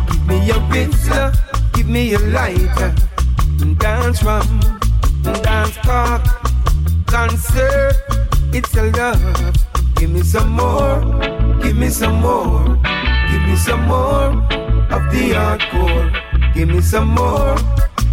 [0.08, 1.34] Give me a pizza,
[1.74, 2.94] give me a lighter,
[3.78, 4.60] dance rum,
[5.44, 6.24] dance cock,
[7.08, 7.96] concert.
[8.54, 9.56] It's a love.
[9.96, 11.00] Give me some more,
[11.62, 12.66] give me some more,
[13.32, 14.34] give me some more
[14.96, 16.54] of the hardcore.
[16.54, 17.56] Give me some more,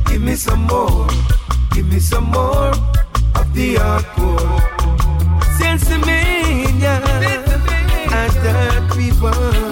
[0.07, 1.09] give me some more,
[1.79, 2.73] give me some more
[3.41, 4.59] of the hardcore.
[5.59, 6.95] Sensimania,
[8.21, 9.69] and that we want.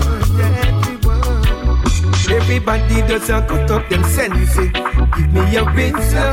[2.31, 4.71] Everybody does a cut up them senses.
[5.16, 6.25] Give me a pizza,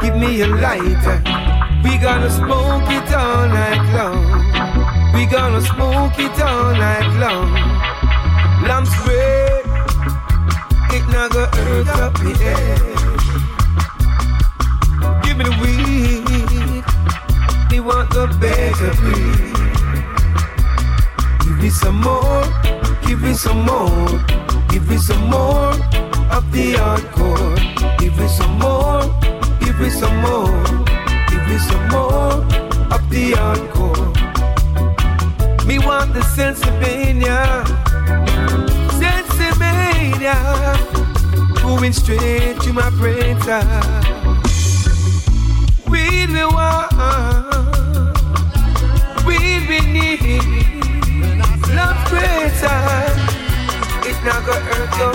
[0.00, 1.18] give me a lighter.
[1.84, 4.24] We gonna smoke it all night long.
[5.12, 7.52] We gonna smoke it all night long.
[8.66, 9.64] Lamps red,
[10.96, 13.17] it not gonna hurt up me head.
[15.38, 16.84] Me the weed,
[17.70, 19.54] me want the better breed.
[21.44, 22.44] Give me some more,
[23.06, 24.08] give me some more,
[24.68, 25.70] give me some more
[26.34, 27.56] of the hardcore.
[28.00, 29.02] Give me some more,
[29.60, 30.64] give me some more,
[31.30, 32.42] give me some more
[32.90, 34.08] of the hardcore.
[35.66, 37.64] Me want the Sensimania,
[38.98, 40.36] Sensimania,
[41.62, 44.07] going straight to my brain side.
[46.28, 46.92] Weed we want,
[49.24, 49.38] we
[49.86, 50.20] need.
[51.74, 52.80] Love greater,
[54.04, 55.12] it's not gonna hurt your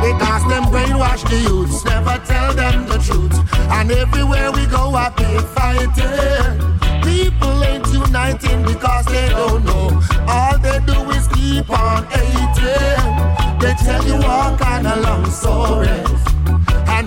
[0.00, 3.38] Because them brainwash the youths, never tell them the truth.
[3.70, 7.02] And everywhere we go, I be fighting.
[7.02, 10.02] People ain't uniting because they don't know.
[10.26, 13.58] All they do is keep on hating.
[13.60, 16.29] They tell you all kind of long stories,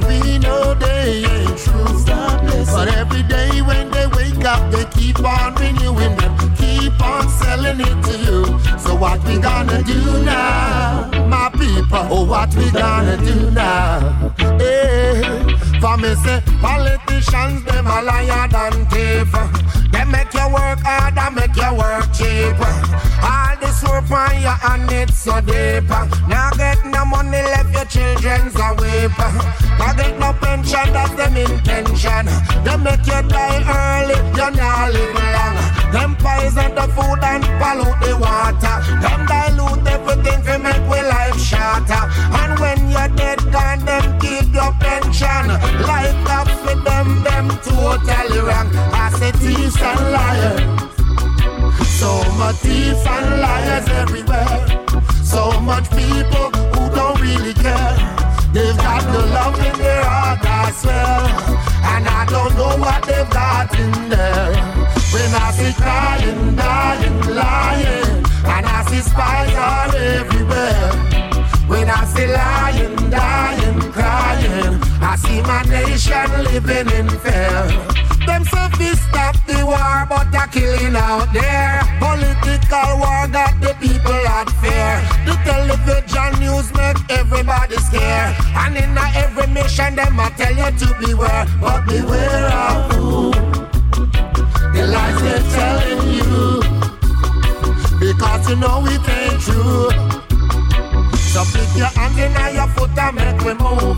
[0.07, 2.03] we know they ain't true.
[2.73, 7.79] But every day when they wake up, they keep on renewing them, keep on selling
[7.79, 8.45] it to you.
[8.79, 12.07] So what we gonna do now, my people?
[12.09, 13.99] Oh, what we gonna do now?
[14.57, 15.21] Hey,
[15.79, 19.31] for me say politicians them a liar than thief.
[19.91, 22.57] They make you work hard and make you work cheap.
[22.59, 23.42] All ah,
[23.93, 25.89] this work on your hand it's so deep.
[26.27, 29.17] Now get no money left your children's a weep.
[29.79, 32.25] Now get no pension that's them intention.
[32.63, 35.55] They make you die early, you're not live long.
[35.91, 38.77] Them poison the food and pollute the water.
[39.01, 42.03] Them dilute everything to make we life shorter.
[42.39, 45.47] And when you're dead, gone, them keep your pension.
[45.85, 48.69] Life up with them, them totally wrong.
[48.93, 49.31] I say
[49.81, 50.92] and liars.
[51.85, 54.65] So much thief and liars everywhere.
[55.23, 57.95] So much people who don't really care.
[58.53, 61.53] They've got the love in their heart, I swear.
[61.93, 64.53] And I don't know what they've got in there.
[65.13, 70.91] When I see crying, dying, lying, and I see spies all everywhere.
[71.67, 78.03] When I see lying, dying, crying, I see my nation living in fear.
[78.25, 81.83] Them say fi stop the war, but a killing out there.
[81.99, 84.95] Political war got the people at fear.
[85.27, 88.35] The television news make everybody scared.
[88.55, 93.31] And in every mission, them a tell you to beware, but beware of who.
[94.73, 96.61] The lies they're telling you,
[97.99, 100.22] because you know it ain't true.
[101.33, 103.97] So pick your hand in your foot and make we move.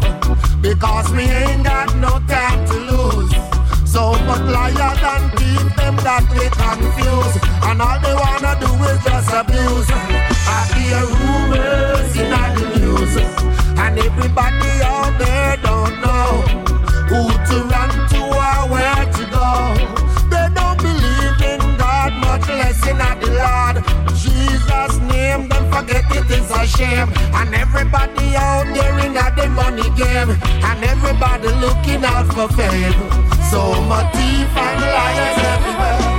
[0.61, 3.35] Because we ain't got no time to lose.
[3.83, 7.35] So much liar than keep them that we confuse.
[7.67, 9.89] And all they wanna do is just abuse.
[10.47, 13.13] I hear rumors in the news.
[13.83, 15.14] And everybody out
[26.25, 27.09] it is a shame.
[27.33, 30.29] And everybody out there in the money game.
[30.63, 32.93] And everybody looking out for fame.
[33.51, 36.14] So much thief and liars everywhere.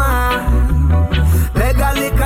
[0.00, 0.60] Man.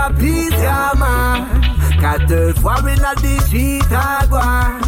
[0.04, 1.64] A piece, yeah man.
[2.02, 4.82] Na the street a go on.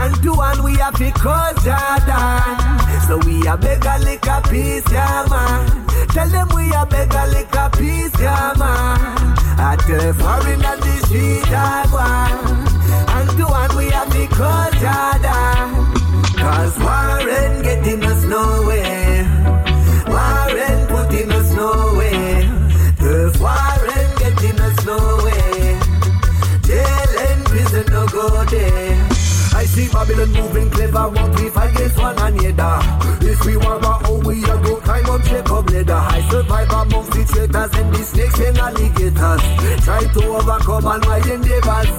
[0.00, 2.58] And two and we have to call Jordan.
[3.06, 5.86] So we a beg a lick a piece, yeah man.
[6.08, 8.98] Tell them we a beg a lick a piece, yeah man.
[9.58, 11.84] At the foreign at the street I.
[13.16, 15.68] And two and we have to call Jordan.
[16.36, 19.24] Cause Warren getting us nowhere.
[20.08, 22.01] Warren putting us nowhere.
[23.32, 25.80] The Warren getting us nowhere.
[26.62, 29.08] Jail and prison no go there.
[29.54, 32.78] I see Babylon moving clever, what we fight against one another.
[33.20, 35.51] If we want our own, we are go climb up Jacob
[35.84, 35.94] ladder.
[35.94, 39.84] I survive amongst the traitors and the snakes and alligators.
[39.84, 41.90] Try to overcome all my endeavors.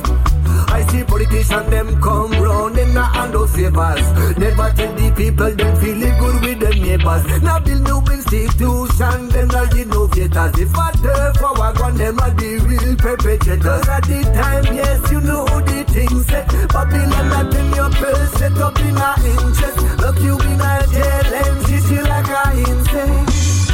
[0.69, 4.37] I see politicians them come round and not hand out favors.
[4.37, 7.41] Never tell the people them feeling good with them neighbors.
[7.43, 10.53] Now build new institution, them are innovators.
[10.57, 13.87] If I turn for one, them are the real perpetrators.
[13.87, 16.45] At the time, yes, you know the things say.
[16.73, 19.77] Babylon not in your purse, set up in our interest.
[19.99, 21.63] Look you in a jail and
[22.01, 23.22] like a insane.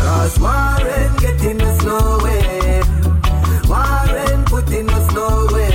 [0.10, 2.84] Cause Warren getting us nowhere.
[3.70, 5.69] Warren putting us nowhere.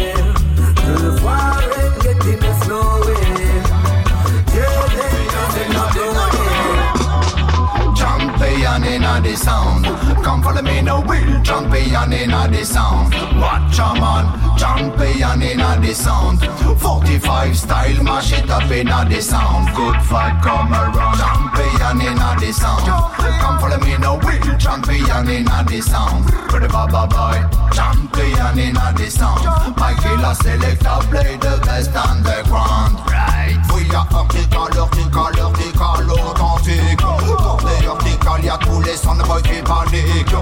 [9.16, 9.84] A the sound.
[10.24, 11.42] Come follow me no will.
[11.42, 13.14] Champion in a sound.
[13.40, 14.26] Watch a man.
[14.58, 16.40] Champion in a sound.
[16.80, 19.74] 45 style mash it up in a the sound.
[19.74, 21.18] Good fight come around.
[21.18, 22.86] Champion in a the sound.
[23.40, 24.58] Come follow me no will.
[24.58, 26.26] Champion in a the sound.
[26.48, 27.38] Pretty baba boy.
[27.72, 29.44] Champion in a the sound.
[29.76, 32.98] My killer selector play the best underground.
[33.06, 33.58] Right.
[33.68, 36.98] Vertical, vertical, vertical, authentique.
[36.98, 37.33] Pour des
[38.58, 40.34] tous les soundboys qui paniquent.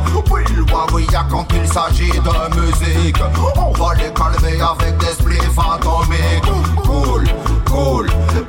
[0.92, 3.16] Oui, y'a quand il s'agit de musique.
[3.56, 6.52] On va les calmer avec des spliffs atomiques.
[6.84, 7.24] Cool,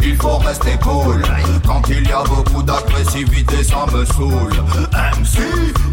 [0.02, 1.22] il faut rester cool.
[1.66, 4.54] Quand il y a beaucoup d'agressivité, ça me saoule.
[5.20, 5.40] MC,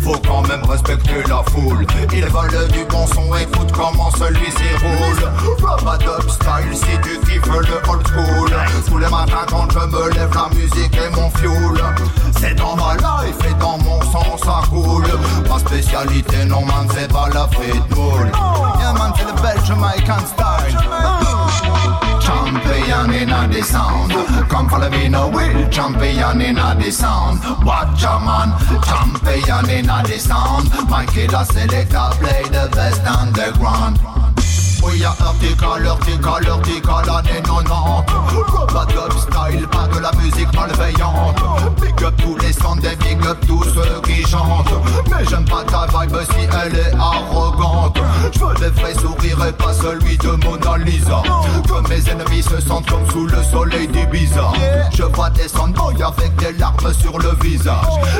[0.02, 1.86] faut quand même respecter la foule.
[2.12, 5.30] Ils veulent du bon son, écoute comment celui-ci roule.
[5.38, 8.50] Rub style si tu kiffes le old school.
[8.86, 11.84] Tous les matins quand je me lève, la musique est mon fuel.
[12.38, 15.04] C'est dans ma life et dans mon sang ça coule.
[15.48, 18.30] Ma spécialité, non man, c'est pas la frite moule.
[18.78, 20.78] Yeah man, c'est le bel Jamaican style.
[22.70, 24.12] Champion in a sound.
[24.48, 25.68] Come follow me no will.
[25.70, 27.40] Champion in a the sound.
[27.66, 28.54] Watch a man.
[28.86, 30.70] Champion in a the sound.
[30.88, 33.98] My killer selector play the best underground.
[34.82, 38.06] Oui, y'a vertical, vertical, vertical, année 90
[38.72, 41.36] Pas dub style, pas de la musique malveillante
[41.82, 42.96] Big up tous les sons des
[43.46, 44.72] tous ceux qui chantent.
[45.10, 47.98] Mais j'aime pas ta vibe si elle est arrogante.
[48.32, 51.22] Je veux des vrais sourires et pas celui de Mona Lisa.
[51.66, 54.52] Que mes ennemis se sentent comme sous le soleil d'Ibiza.
[54.94, 57.74] Je vois des soundboys avec des larmes sur le visage.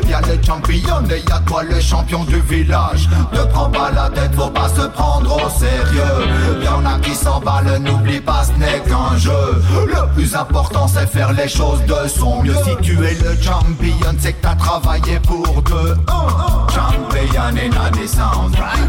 [0.09, 3.09] Y'a les champions et y'a toi le champion du village.
[3.33, 6.63] Ne prends pas la tête, faut pas se prendre au sérieux.
[6.65, 9.63] Y'en a qui s'emballent, n'oublie pas ce n'est qu'un jeu.
[9.87, 12.55] Le plus important c'est faire les choses de son mieux.
[12.65, 14.90] Si tu es le champion c'est que t'as travaillé
[15.23, 15.95] pour deux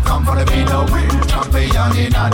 [0.04, 0.46] Come for the
[1.28, 2.30] Champion in a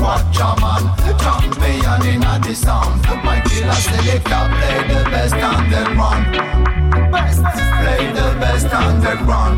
[0.00, 0.82] Watch a man
[1.18, 2.52] Champion in the
[3.24, 6.24] My killer play the best underground.
[7.80, 9.56] Play the best underground.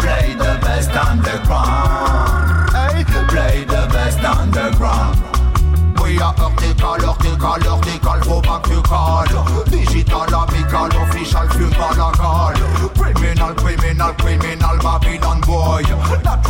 [0.00, 1.86] Play the best underground.
[3.28, 5.26] Play the best underground.
[6.02, 9.34] We are vertical, vertical, vertical, faut pas que tu cales.
[9.70, 10.55] Digital, amical,
[11.36, 15.82] official, fume pas la cale Criminal, criminal, criminal, Babylon boy.
[16.24, 16.45] Natural,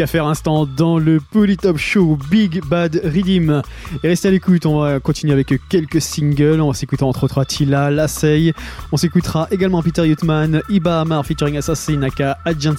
[0.00, 3.62] à faire instant dans le Polytop Show Big Bad Redeem.
[4.02, 6.60] Et restez à l'écoute, on va continuer avec quelques singles.
[6.60, 8.52] On s'écoutera entre autres Attila, Lassey.
[8.92, 12.74] On s'écoutera également Peter Yutman, Iba Amar featuring Assassin Aka Adjan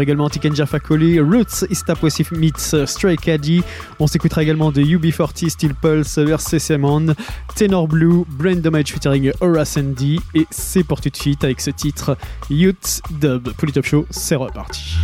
[0.00, 3.62] également Tiken Fakoli, Roots, Istapwesif Meets Stray Caddy.
[3.98, 7.14] On s'écoutera également de UB40, Steel Pulse, RC Simon,
[7.54, 10.20] Tenor Blue, Brain Damage featuring Aura Sandy.
[10.34, 12.16] Et c'est pour tout de suite avec ce titre
[12.50, 13.50] Youth Dub.
[13.52, 14.96] Polytop Show, c'est reparti.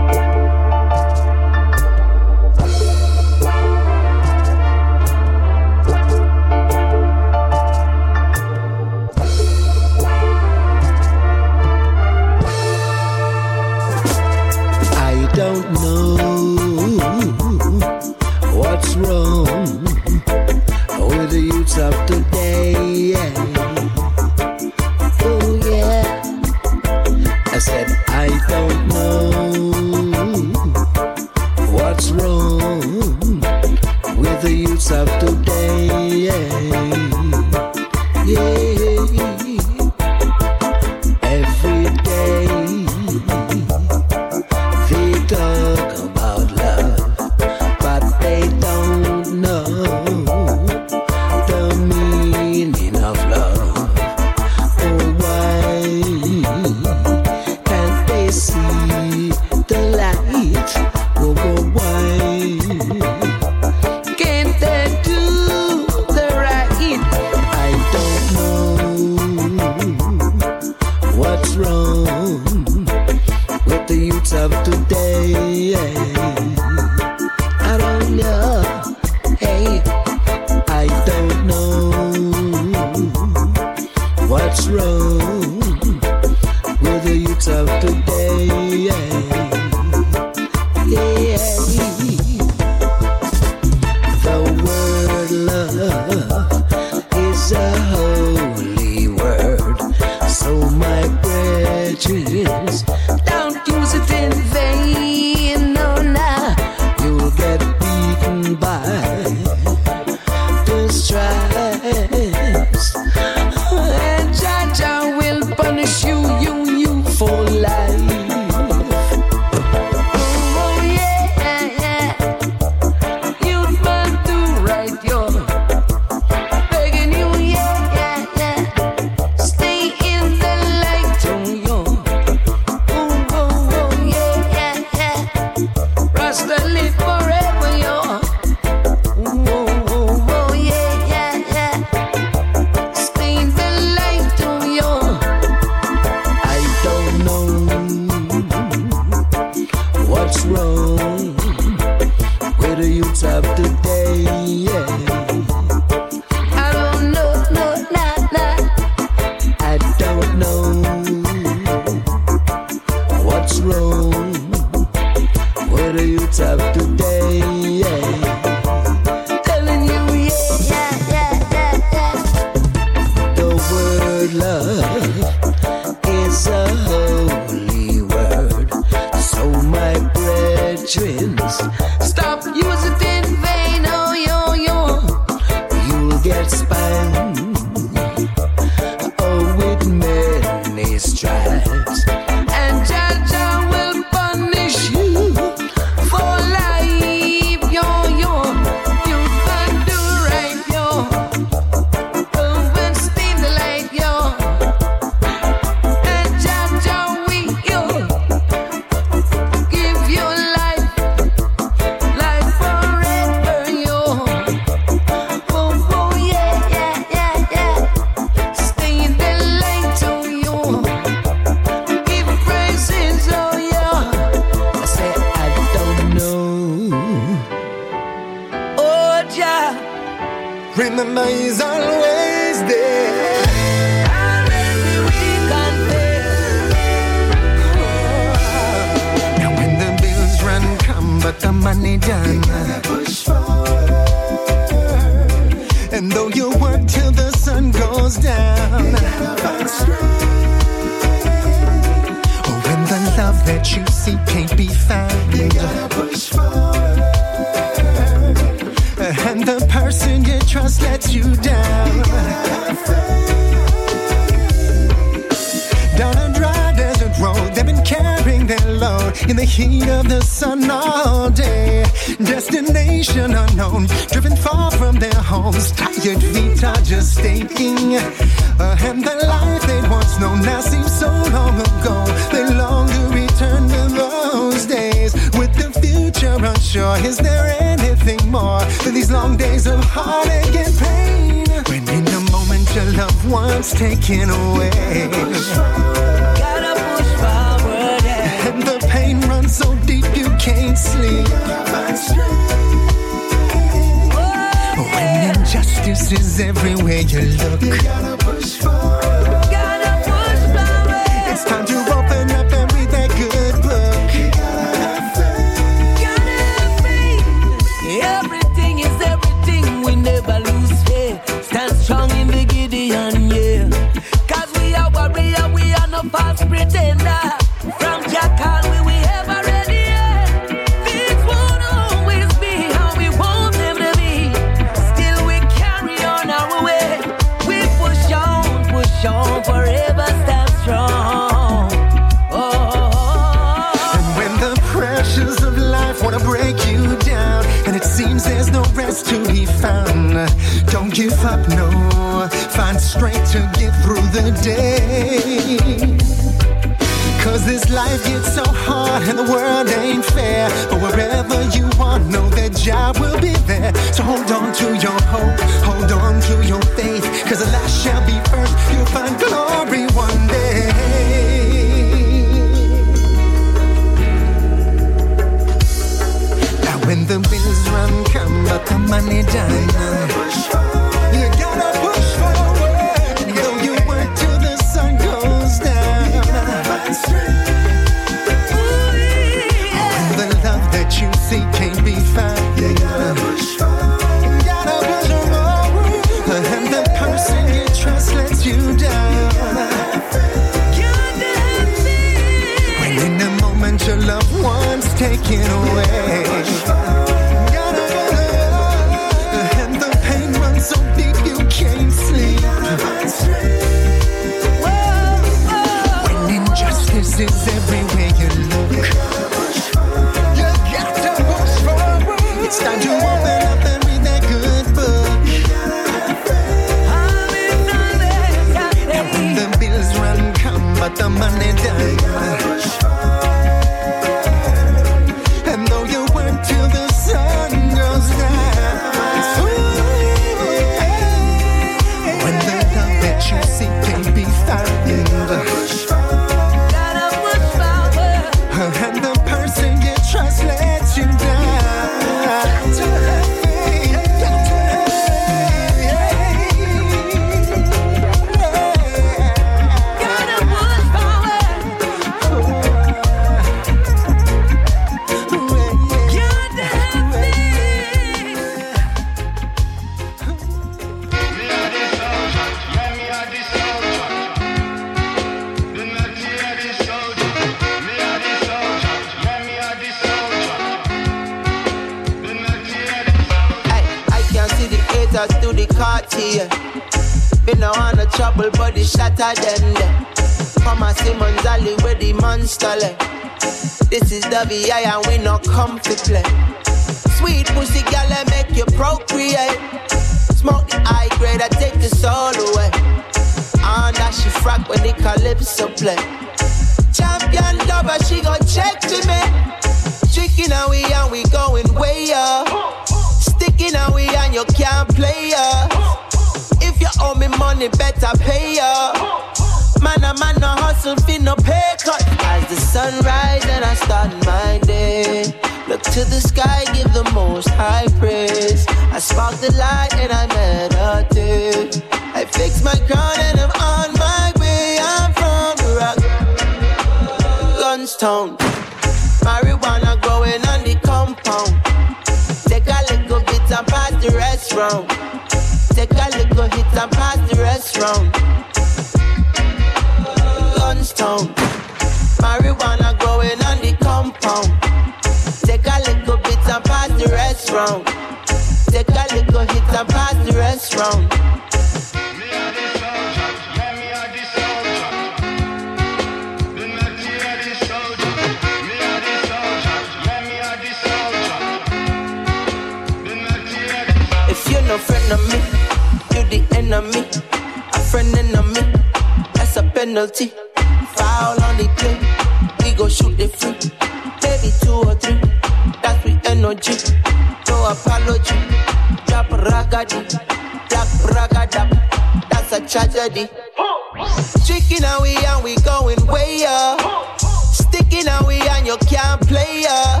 [598.70, 600.00] you can't play ya.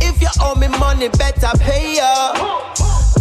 [0.00, 2.12] If you owe me money, better pay ya.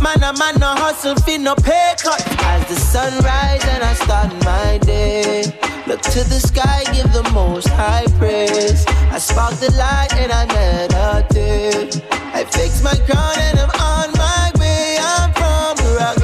[0.02, 2.22] Man, a man, no hustle, fee no pay cut.
[2.42, 5.44] As the sun rise and I start my day.
[5.86, 8.84] Look to the sky, give the most high praise.
[9.16, 12.02] I spark the light and I meditate.
[12.34, 14.98] I fix my crown and I'm on my way.
[15.00, 16.18] I'm from the rock,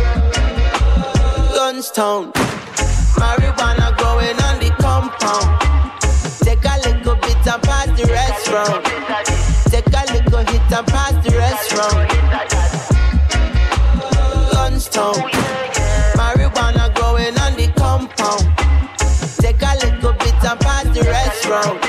[1.54, 2.34] Gunstown.
[3.22, 5.73] Marijuana growing on the compound
[8.06, 8.45] the rest.
[9.72, 11.93] Take a little hit and pass the restaurant.
[14.95, 15.32] round.
[16.18, 18.43] Marijuana growing on the compound.
[19.39, 21.82] Take a little bit and pass the restaurant.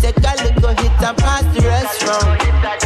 [0.00, 2.85] Take a little hit and pass the restaurant.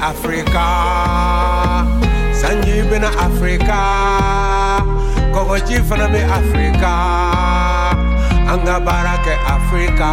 [0.04, 0.66] Africa,
[2.40, 3.80] Sanjibe na Africa,
[5.32, 6.92] Kogo chifana me Africa,
[8.52, 10.10] Anga barake Africa.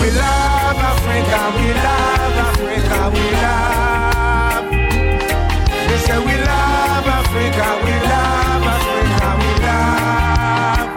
[0.00, 4.66] We love Africa, we love Africa, we love.
[5.88, 10.90] We say we love Africa, we love Africa, we love.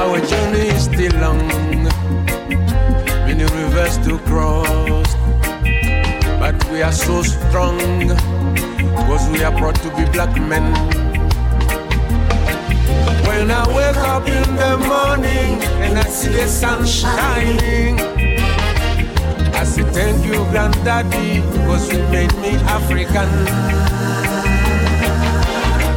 [0.00, 1.46] Our journey is still long,
[3.26, 4.79] many rivers to cross,
[6.70, 7.78] we are so strong,
[9.06, 10.72] cause we are proud to be black men.
[13.26, 17.98] When I wake up in the morning and I see the sun shining,
[19.54, 23.28] I say thank you, granddaddy, because you made me African.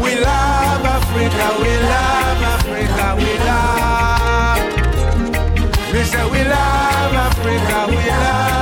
[0.04, 4.62] We love Africa, we love Africa, we love.
[5.94, 8.53] We say we love Africa, we love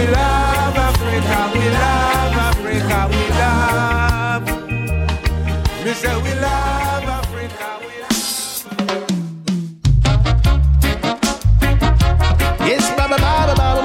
[0.00, 4.44] We love Africa, we love Africa, we love.
[5.84, 8.00] We say we love Africa, we
[12.66, 13.80] Yes, ba ba ba ba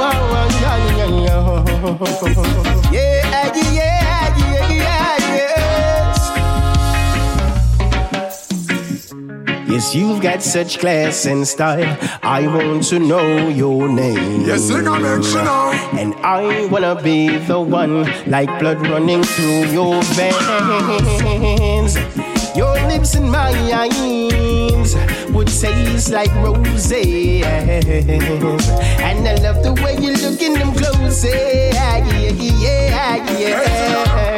[9.95, 11.97] you've got such class and style.
[12.21, 14.41] I want to know your name.
[14.41, 15.47] Yes, sing a mention.
[15.97, 21.95] And I wanna be the one, like blood running through your veins.
[22.55, 24.95] Your lips and my eyes
[25.31, 27.43] would taste like roses.
[27.43, 31.23] And I love the way you look in them clothes.
[31.23, 34.34] Yeah, Yeah, yeah,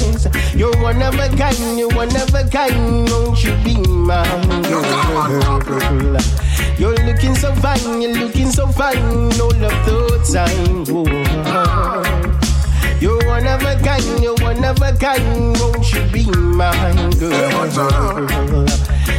[0.00, 0.54] yes.
[0.54, 3.08] You're one of a kind, you're one of a kind.
[3.10, 4.24] Won't you be my
[4.68, 6.16] girl?
[6.78, 8.98] You're looking so fine, you're looking so fine
[9.40, 10.84] all of the time.
[13.00, 15.58] You're one of a kind, you're one of a kind.
[15.58, 16.72] Won't you be my
[17.18, 18.66] girl?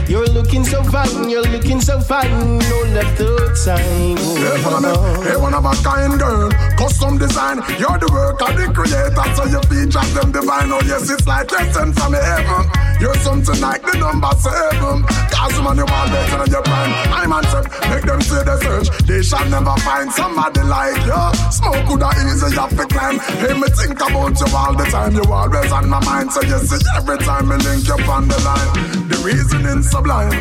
[0.08, 4.16] You're looking so fine, you're looking so fine all of the time.
[4.16, 7.58] Hey, one of hey, one of a kind girl, custom design.
[7.78, 10.72] You're the work of the creator, so your features them divine.
[10.72, 12.64] Oh yes, it's like lesson from heaven.
[13.00, 15.04] You're something like the number seven.
[15.30, 16.92] Cause man, you all better than your prime.
[17.14, 18.90] I'm on trip, make them say the search.
[19.06, 21.24] They shall never find somebody like you.
[21.52, 23.20] Smoke coulda easy up to climb.
[23.38, 25.14] Hey, me think about you all the time.
[25.14, 28.40] You always on my mind, so you see every time me link you on the
[28.42, 29.08] line.
[29.08, 30.32] The reasoning sublime.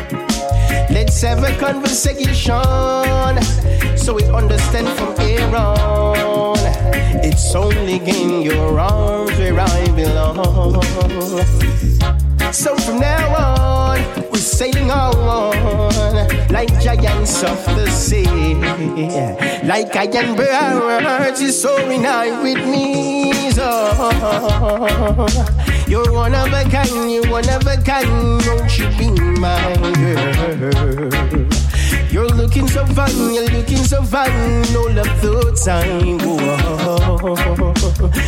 [0.89, 2.63] Let's have a conversation
[3.97, 6.57] so we understand from here on.
[7.23, 10.37] It's only in your arms where I belong.
[12.51, 13.99] So from now on,
[14.31, 18.25] we're sailing on like giants of the sea.
[19.67, 23.51] Like iron birds is soaring high with me.
[23.51, 25.29] song.
[25.87, 28.45] You're one of a kind, you're one of a kind.
[28.45, 29.09] Won't you be
[29.39, 29.75] my
[30.59, 31.66] girl?
[32.09, 34.61] You're looking so fine, you're looking so fine.
[34.73, 35.83] No love thoughts I
[36.23, 37.35] Whoa.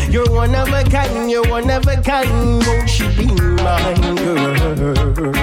[0.10, 2.64] You're one of a kind, you're one of a kind.
[2.66, 3.26] Won't you be
[3.64, 5.40] my girl?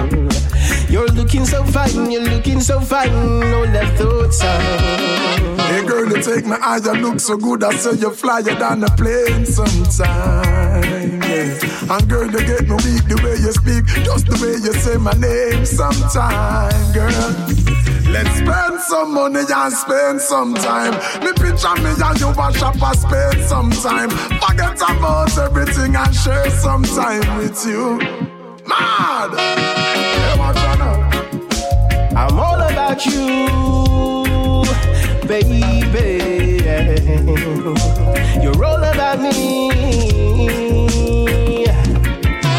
[0.89, 3.41] You're looking so fine, you're looking so fine.
[3.41, 7.63] No love thoughts I Hey girl, you take my eyes, you look so good.
[7.63, 11.21] I say you flyer than a plane sometime.
[11.21, 11.93] Yeah.
[11.93, 14.97] And girl, you get me weak the way you speak, just the way you say
[14.97, 17.13] my name sometime, girl.
[18.11, 20.95] Let's spend some money and spend some time.
[21.21, 24.09] Me picture me and you a shop and spend some time.
[24.41, 27.99] Forget about everything and share some time with you.
[28.65, 29.37] Mad!
[32.17, 33.86] I'm all about you,
[35.27, 35.61] baby.
[38.43, 39.71] You're all about me.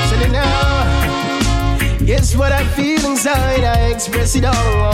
[0.09, 3.63] So now, guess what I feel inside?
[3.63, 4.93] I express it all.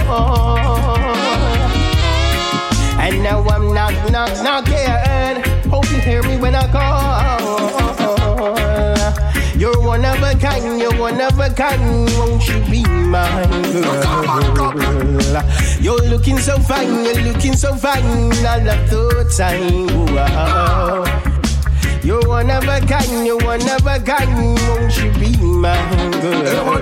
[3.00, 5.44] And now I'm knock, knock, knocking.
[5.70, 7.43] Hope you hear me when I call.
[9.94, 12.10] One of a kind, you're one of a kind.
[12.18, 14.74] Won't you be my girl?
[15.80, 18.34] You're looking so fine, you're looking so fine.
[18.44, 19.60] I love thoughts I
[20.12, 21.04] wow.
[22.02, 24.58] You're one of a kind, you're one of a kind.
[24.68, 25.78] Won't you be my
[26.24, 26.82] girl?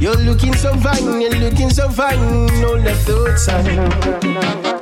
[0.00, 2.46] You're looking so fine, you're looking so fine.
[2.62, 4.79] No love thoughts I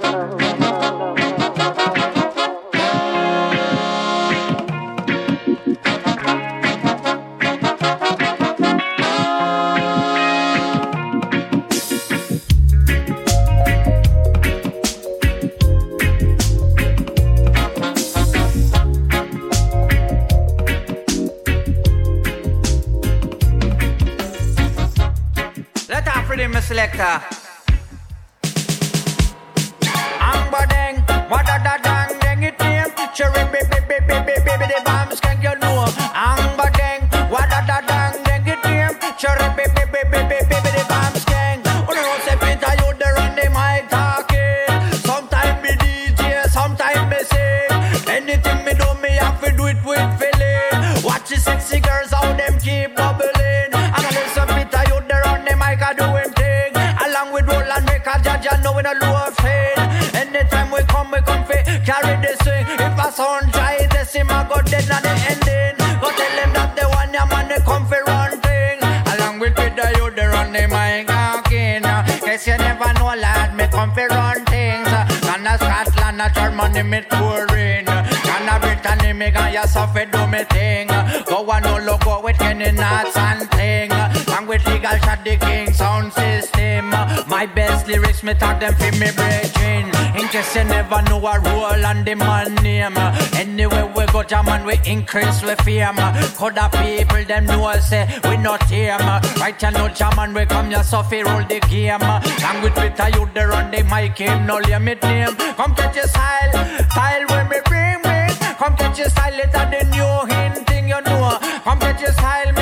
[87.39, 89.87] My best lyrics, me talk them for me brethren.
[90.19, 92.99] In case you never know a role and the man name.
[93.37, 95.95] Anyway, we go German, we increase with fame.
[96.37, 98.99] Coulda people, them know say we not tame.
[99.39, 102.01] Right you know German, we come here so fi roll the game.
[102.01, 105.37] Language with a youth, they run the mic game, no limit name.
[105.55, 106.51] Come catch your style,
[106.91, 108.35] style when me bring me.
[108.59, 111.39] Come catch your style, it's a the new hint thing you know.
[111.63, 112.58] Come catch your style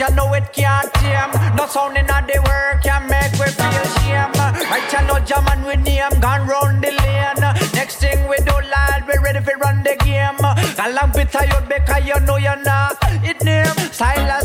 [0.00, 1.30] you know it can't tame.
[1.56, 4.32] No sound in the work can make we feel shame.
[4.72, 7.42] Right you know German we name gone round the lane.
[7.74, 10.40] Next thing we do lad we ready for run the game.
[10.78, 13.76] Galang bitter you because you know you're not it name.
[13.92, 14.40] Style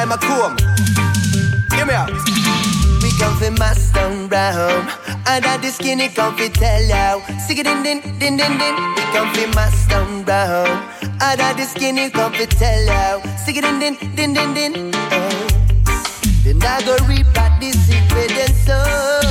[0.00, 0.56] time a come.
[1.76, 2.10] Give me out.
[3.02, 4.88] We comfy master brown
[5.26, 9.28] Under the skinny comfy tell you Sing it in din din din din We come
[9.32, 10.68] comfy master brown
[11.20, 14.72] Under the skinny comfy tell you Sing it in din din din din
[15.12, 15.46] oh.
[16.44, 19.22] Then I go reap at the secret and so oh,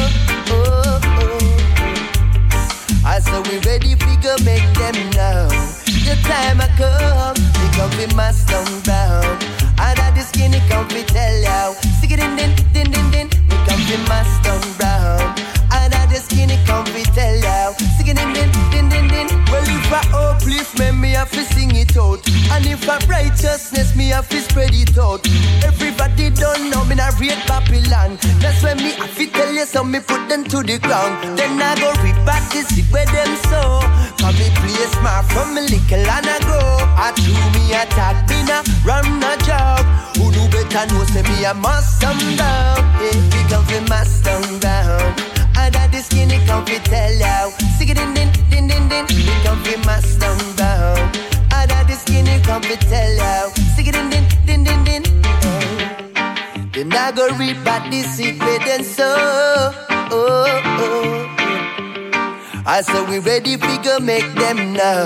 [0.50, 1.00] oh.
[1.22, 3.06] oh.
[3.06, 5.50] I said we ready fi go make them know
[6.06, 8.89] The time I come We comfy master brown Under
[13.90, 14.49] We comfy
[22.82, 25.26] if I righteousness, me have to spread it out.
[25.64, 28.18] Everybody don't know me not rate Babylon.
[28.40, 31.38] That's when me have to tell you so me put them to the ground.
[31.38, 33.84] Then I go reap back the seed where them sow.
[34.20, 36.80] Come me play smart from me little and I grow.
[36.96, 39.84] I do me attack, me na run a job.
[40.16, 42.80] Who do better know say me a must some down.
[43.04, 45.16] Yeah, we come fi mass down down.
[45.56, 47.52] I got the skinny come fi tell you.
[47.78, 49.06] Sick it din din din din din.
[49.12, 51.29] We come fi mass down down.
[52.50, 53.40] Come fi tell you.
[53.76, 55.04] Sick it din din din din din.
[56.74, 59.10] Then I go read back the secret and so.
[60.12, 60.48] Oh,
[60.84, 61.12] oh.
[62.66, 65.02] I said we ready we go make them know.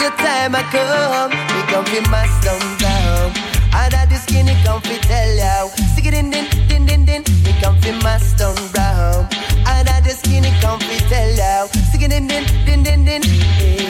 [0.00, 3.26] Your time I come, we come fi mass down down.
[3.72, 5.58] I got the skinny come fi tell you.
[5.92, 7.22] Stick it in din din din din.
[7.44, 9.28] We come fi mass down down.
[9.66, 11.58] I got the skinny come fi tell you.
[11.88, 13.22] Stick it in din din din din.
[13.22, 13.81] Yeah.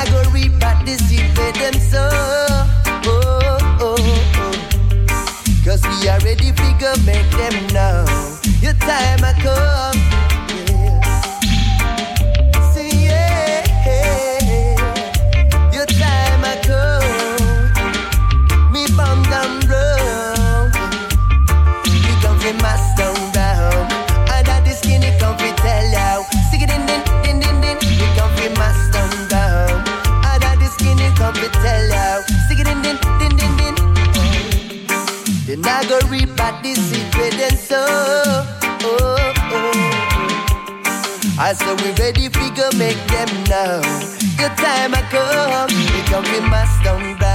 [0.00, 0.22] I go
[0.58, 2.08] back the secret them so.
[3.04, 5.62] Oh, oh, oh, oh.
[5.62, 8.08] Cause we are ready we go make them know.
[8.62, 9.20] Your time
[37.70, 37.78] so.
[37.78, 38.46] Oh,
[38.82, 39.74] oh, oh.
[41.38, 43.80] I said we ready we go make them know.
[44.40, 47.29] Your time I come, we come fi mass down down.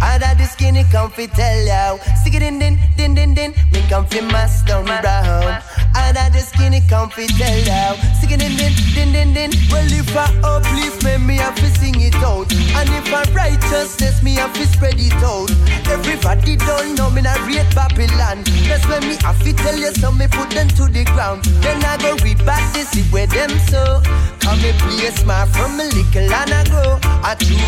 [0.00, 1.98] I got the skinny come fi tell you.
[2.20, 3.54] Stick it in din din din din.
[3.72, 5.62] We come fi mass down down.
[5.94, 7.96] I got the skinny come fi tell you.
[8.18, 9.50] Stick it in din din din din.
[9.70, 12.50] Well if I uplift me, me have to sing it out.
[12.52, 15.50] And if I righteousness, me have to spread it out.
[15.86, 18.42] Everybody don't know me not rate Babylon.
[18.68, 21.44] That's when me have to tell you so me put them to the ground.
[21.60, 22.60] Then I go read back
[22.90, 24.02] see where them so.
[24.40, 26.98] Come me play smart from me little and I go.
[27.22, 27.59] I chew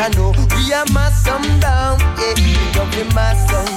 [0.00, 1.22] Who know we are mass
[1.60, 1.98] down.
[2.16, 3.69] Yeah, we come fi mass down.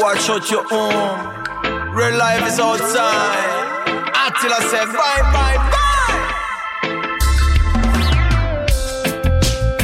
[0.00, 1.20] Watch out your home.
[1.94, 3.62] Real life is outside.
[4.24, 5.94] Until I say bye bye bye.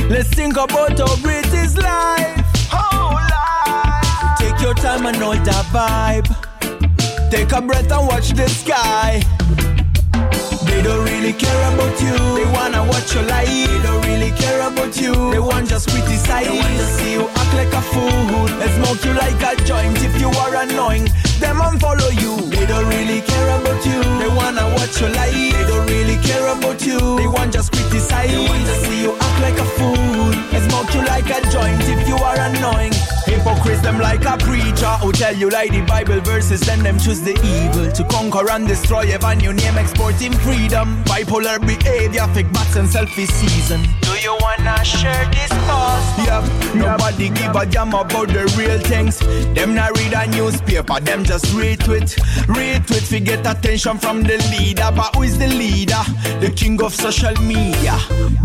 [0.09, 2.45] Let's think about how great is life.
[2.70, 4.39] Whole life.
[4.39, 6.28] Take your time and hold that vibe.
[7.31, 9.23] Take a breath and watch the sky.
[10.81, 12.16] They don't really care about you.
[12.36, 13.47] They wanna watch your life.
[13.47, 15.12] They don't really care about you.
[15.31, 16.47] They want just criticize.
[16.47, 18.47] They want to see you act like a fool.
[18.59, 21.07] They smoke you like a joint if you are annoying.
[21.41, 22.37] Them unfollow you.
[22.51, 24.01] They don't really care about you.
[24.21, 25.33] They wanna watch your life.
[25.33, 26.99] They don't really care about you.
[27.17, 28.31] They want just criticize.
[28.31, 30.31] They want to see you act like a fool.
[30.53, 32.93] They smoke you like a joint if you are annoying.
[33.27, 37.21] Hypocrites them like a preacher who tell you like the Bible verses, then them choose
[37.21, 39.03] the evil to conquer and destroy.
[39.12, 43.83] Ever new name exporting freedom, bipolar behavior, fake bats and selfie season.
[44.03, 46.27] Do you wanna share this post?
[46.27, 46.43] Yeah,
[46.75, 49.19] nobody give a damn about the real things.
[49.55, 52.11] Them not read a newspaper, them just retweet,
[52.47, 53.12] retweet.
[53.12, 56.02] We get attention from the leader, but who is the leader?
[56.40, 57.93] The king of social media.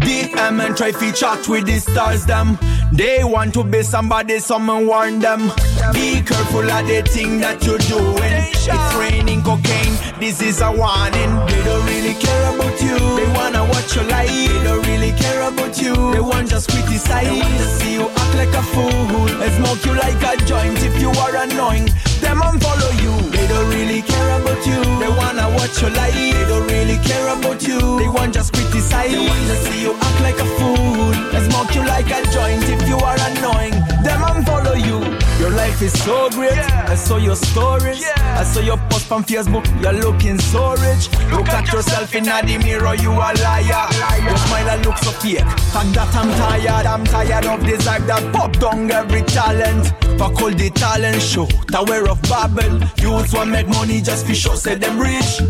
[0.05, 2.27] DM and try to chat with the stars.
[2.27, 2.59] Them
[2.93, 5.51] they want to be somebody, someone warn them.
[5.93, 8.19] Be careful of the thing that you're doing.
[8.21, 9.97] It's raining cocaine.
[10.19, 11.31] This is a warning.
[11.47, 12.97] They don't really care about you.
[13.19, 14.29] They wanna watch your life.
[14.29, 15.93] They don't really care about you.
[16.13, 17.25] They want just criticize.
[17.25, 19.25] They want to see you act like a fool.
[19.41, 21.87] They smoke you like a joint if you are annoying.
[22.21, 23.13] Them unfollow you.
[23.31, 24.81] They don't really care about you.
[25.01, 26.13] They wanna watch your life.
[26.13, 27.79] They don't really care about you.
[27.99, 29.11] They want just criticize.
[29.11, 31.11] They want to see you act like a fool.
[31.31, 33.75] They smoke you like a joint if you are annoying.
[34.05, 35.24] Them unfollow you.
[35.45, 36.57] Your life is so great.
[36.57, 38.03] I saw your stories.
[38.17, 39.63] I saw your post on Facebook.
[39.79, 41.07] You're looking so rich.
[41.29, 42.95] Look at yourself in the mirror.
[42.95, 43.85] You a liar.
[44.25, 45.45] Your smile and look so fake.
[45.69, 46.87] Fact that I'm tired.
[46.87, 49.93] I'm tired of this hype that pop down every talent.
[50.17, 51.45] Fuck all the talent show.
[51.69, 52.79] Tower of Babel.
[52.97, 54.55] Youths want make money just for show.
[54.55, 55.41] Say them rich.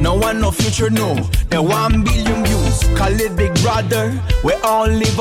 [0.00, 1.14] No one no future no.
[1.50, 2.84] The one billion views.
[2.96, 4.18] Call it Big Brother.
[4.42, 5.20] We all live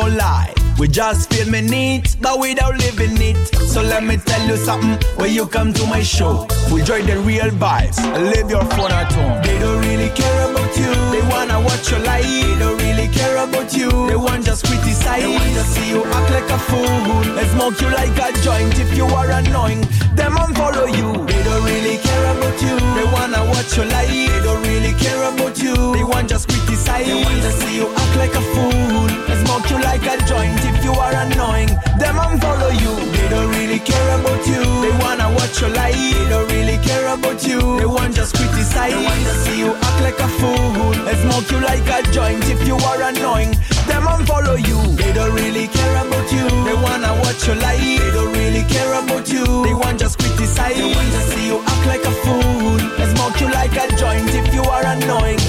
[0.77, 3.37] we just feel me needs, but without living it.
[3.55, 6.47] So let me tell you something when you come to my show.
[6.69, 7.97] enjoy the real vibes.
[8.31, 9.41] Live your phone at home.
[9.43, 10.91] They don't really care about you.
[11.15, 12.25] They wanna watch your life.
[12.25, 13.89] They don't really care about you.
[14.07, 15.23] They want just criticize.
[15.23, 17.35] They wanna see you act like a fool.
[17.35, 19.81] They smoke you like a joint if you are annoying.
[20.13, 21.25] Them unfollow you.
[21.25, 22.75] They don't really care about you.
[22.97, 24.09] They wanna watch your life.
[24.09, 25.75] They don't really care about you.
[25.95, 27.05] They want just criticize.
[27.07, 29.14] They wanna see you act like a fool
[29.55, 31.69] smoke you like a joint if you are annoying.
[31.97, 34.63] Them and follow you, they don't really care about you.
[34.83, 37.59] They wanna watch your life, they don't really care about you.
[37.79, 40.91] They want just criticize, they want to see you act like a fool.
[41.05, 43.51] They smoke you like a joint if you are annoying.
[43.87, 46.47] Them and follow you, they don't really care about you.
[46.67, 49.45] They wanna watch your life, they don't really care about you.
[49.63, 52.77] They want just criticize, they want to see you act like a fool.
[52.97, 55.39] They smoke you like a joint if you are annoying.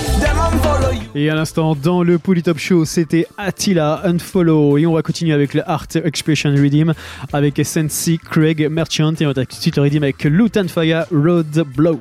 [1.14, 4.76] Et à l'instant, dans le Polytop Show, c'était Attila Unfollow.
[4.76, 6.92] Et on va continuer avec le Art Expression Redeem
[7.32, 9.14] avec SNC Craig Merchant.
[9.20, 11.98] Et on va tout de suite redeem avec Lutan Faya Roadblock.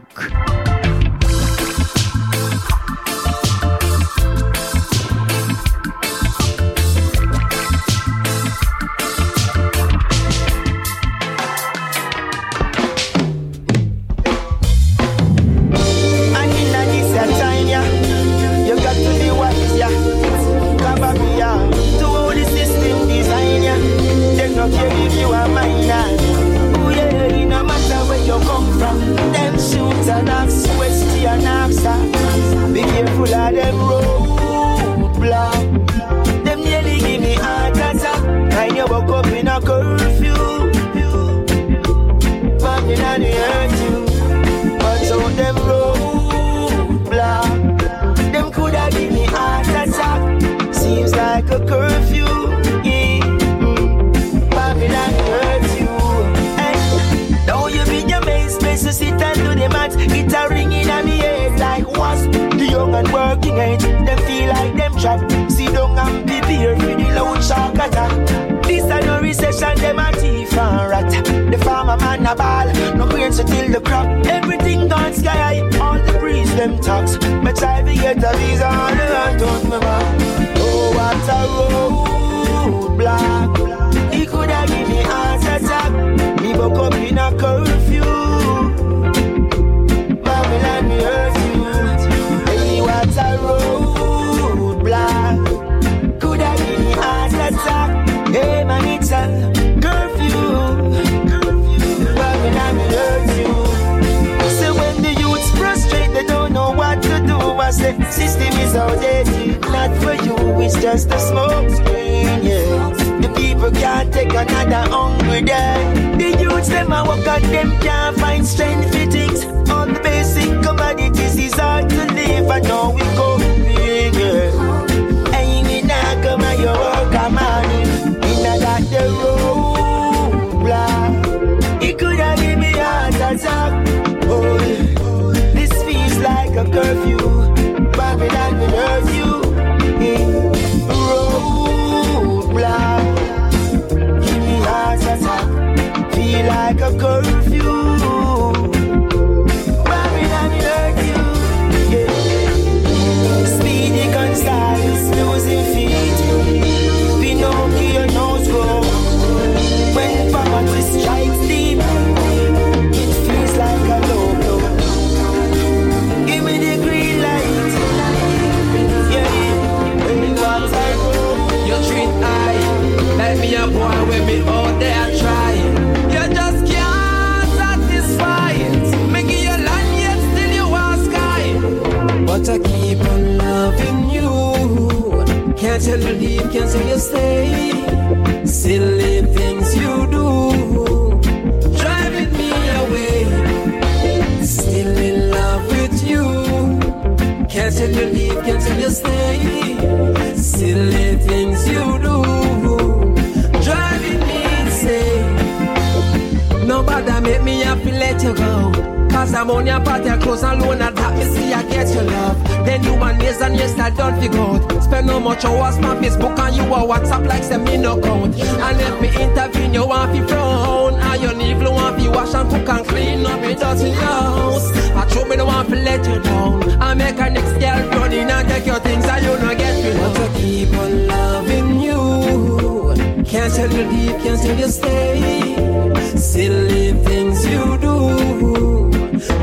[223.55, 224.71] right out of your house.
[224.95, 226.81] I true me no want to let you down.
[226.81, 229.99] I make a next girl run and take your things and you no get me.
[229.99, 233.23] Want to keep on loving you.
[233.23, 236.17] Can't tell you deep, can't tell you stay.
[236.17, 237.95] Silly things you do.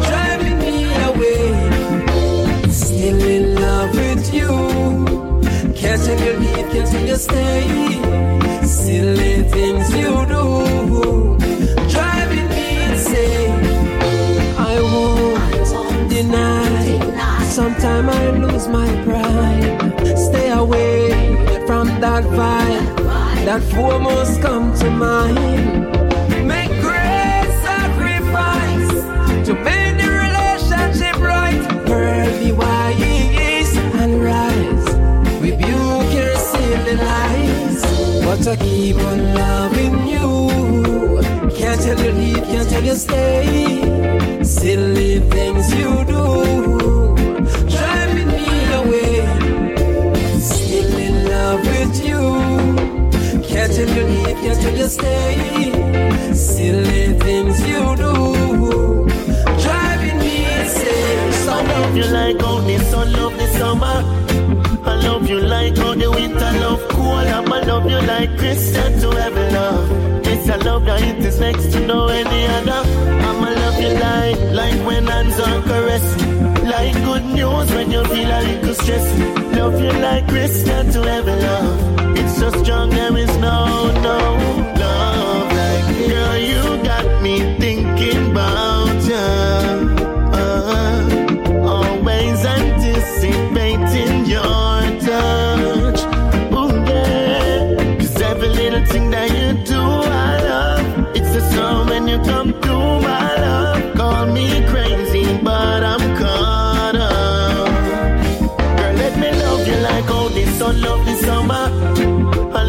[0.09, 2.70] Driving me away.
[2.70, 4.52] Still in love with you.
[5.74, 8.64] Can't tell your leave, can't tell you stay.
[8.64, 10.32] Silly things you do.
[17.53, 17.73] Deny.
[17.73, 20.19] Sometime I lose my pride.
[20.19, 21.11] Stay away
[21.66, 22.97] from that vibe.
[23.45, 25.91] That foremost come to mind.
[26.47, 28.91] Make great sacrifice
[29.47, 31.62] to make the relationship right.
[31.87, 34.87] Pearl be wise and rise.
[35.41, 37.83] Rebuke your silly lies.
[38.24, 41.23] But I keep on loving you.
[41.57, 44.43] Can't tell you leave, can't tell you stay.
[44.43, 47.02] Silly things you do.
[53.83, 56.33] You leave, can't tell you stay.
[56.35, 59.09] Silly things you do.
[59.65, 61.33] Driving me insane.
[61.43, 62.79] So love you like how the
[63.19, 63.99] love the summer.
[64.85, 67.27] I love you like how the winter love cool.
[67.37, 70.27] I'ma love you like Christian to ever love.
[70.27, 72.89] It's a love that it is next to no any other.
[73.29, 76.65] I'ma love you like, like when hands are caressing.
[76.67, 79.07] Like good news when you feel a little stress.
[79.57, 81.99] Love you like Christian to ever love.
[81.99, 82.02] Uh.
[82.62, 84.18] So strong, there is no, no
[84.78, 86.36] love like girl.
[86.39, 89.16] You got me thinking about you.
[90.40, 96.01] Uh, always anticipating your touch.
[96.55, 97.97] Ooh, yeah.
[97.98, 101.16] 'Cause every little thing that you do, I love.
[101.16, 103.94] It's a song when you come through, my love.
[103.97, 107.68] Call me crazy, but I'm caught up.
[108.78, 111.64] Girl, let me love you like how the sun love the summer.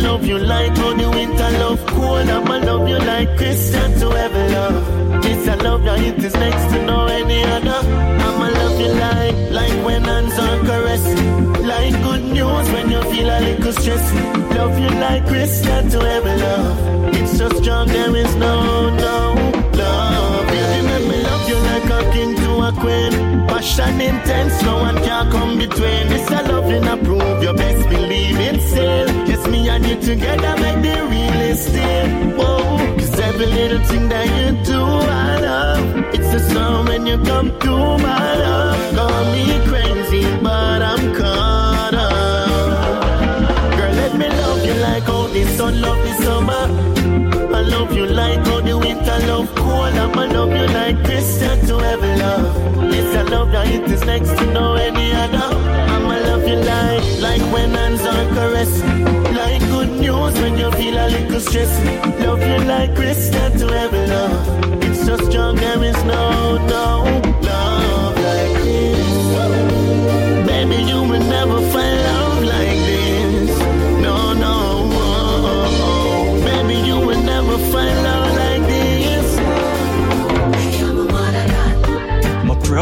[0.03, 2.30] Love you like how the winter love cold.
[2.30, 5.25] I'ma love you like Christian to ever love.
[5.25, 7.81] It's a love that it is next to no any other.
[8.25, 11.53] I'ma love you like, like when hands are caressing.
[11.63, 14.05] Like good news when you feel a little stress.
[14.57, 17.15] Love you like Christian to ever love.
[17.15, 19.34] It's so strong, there is no, no
[19.73, 20.47] love.
[20.47, 23.47] Baby, let me love you like a king to a queen.
[23.47, 26.07] Passion intense, no one can come between.
[26.09, 29.32] This a love in a prove your best believe in still.
[29.73, 32.07] And you together make the realest deal.
[32.37, 36.13] Whoa, cause every little thing that you do, I love.
[36.13, 38.95] It's a song when you come through, my love.
[38.95, 43.77] Call me crazy, but I'm caught up.
[43.77, 46.63] Girl, let me love you like how the sun love the summer.
[47.57, 49.95] I love you like how the winter love cold.
[50.03, 52.93] I'ma love you like Christian to ever love.
[52.93, 55.49] It's a love that it is next to no any other.
[55.93, 59.03] I'ma love you like, like when hands are caressing.
[59.33, 61.73] Like good news when you feel a little stress.
[62.19, 64.83] Love you like Christian to ever love.
[64.83, 67.32] It's so strong, there is no, no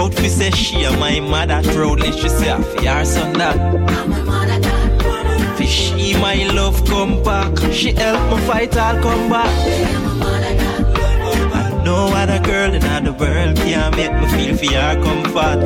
[0.01, 3.57] proud fi say she and my mother proudly she say I fi her son that.
[5.57, 9.51] Fi she my love come back, she help me fight all come back.
[11.53, 15.59] And no other girl in the world can make me feel fi her comfort.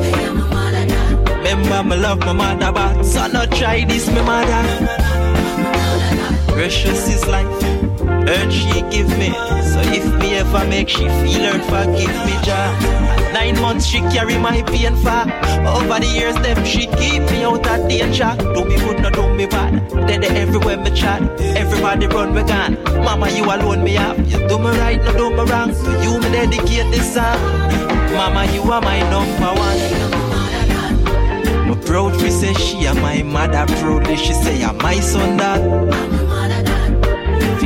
[1.36, 4.62] Remember me love my mother but so no try this me mother.
[6.48, 7.62] Precious is life,
[8.28, 9.30] hurt she give me.
[9.72, 13.25] So if me ever make she feel hurt, forgive me, Jah.
[13.36, 15.24] Nine months she carry my pain for.
[15.68, 18.34] Over the years, them she keep me out of danger.
[18.54, 19.90] Do me good, no do me bad.
[20.08, 21.20] Then they everywhere me chat.
[21.54, 22.82] Everybody run me gun.
[23.04, 24.16] Mama, you alone me up.
[24.20, 25.68] You do me right, no do me wrong.
[25.68, 27.38] To you me dedicate this song.
[28.16, 29.80] Mama, you are my number one.
[31.68, 35.60] My proud fi say she and my mother proudly she say I'm my son that.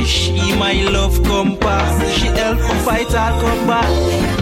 [0.05, 1.87] She my love come back.
[2.17, 3.45] She help me fight all.
[3.45, 4.40] And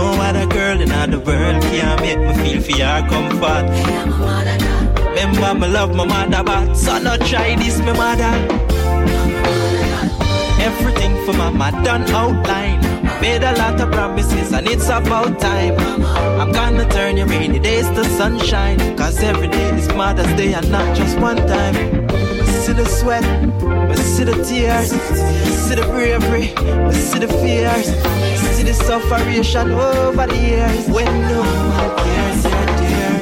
[0.00, 3.66] no other girl in the world can make me feel for her comfort.
[5.08, 8.34] Remember me love my mother but so no try this me mother.
[10.68, 12.80] Everything for mama done outline.
[13.20, 15.76] Made a lot of promises and it's about time.
[16.40, 18.78] I'm gonna turn your rainy days to sunshine.
[18.96, 21.76] Cause every day is Mother's Day and not just one time.
[22.40, 26.46] I see the sweat, I see the tears, I see the bravery,
[26.88, 27.88] I see the fears,
[28.60, 30.88] see the sufferation over the years.
[30.88, 31.42] When no
[32.04, 33.12] cares, you're dear.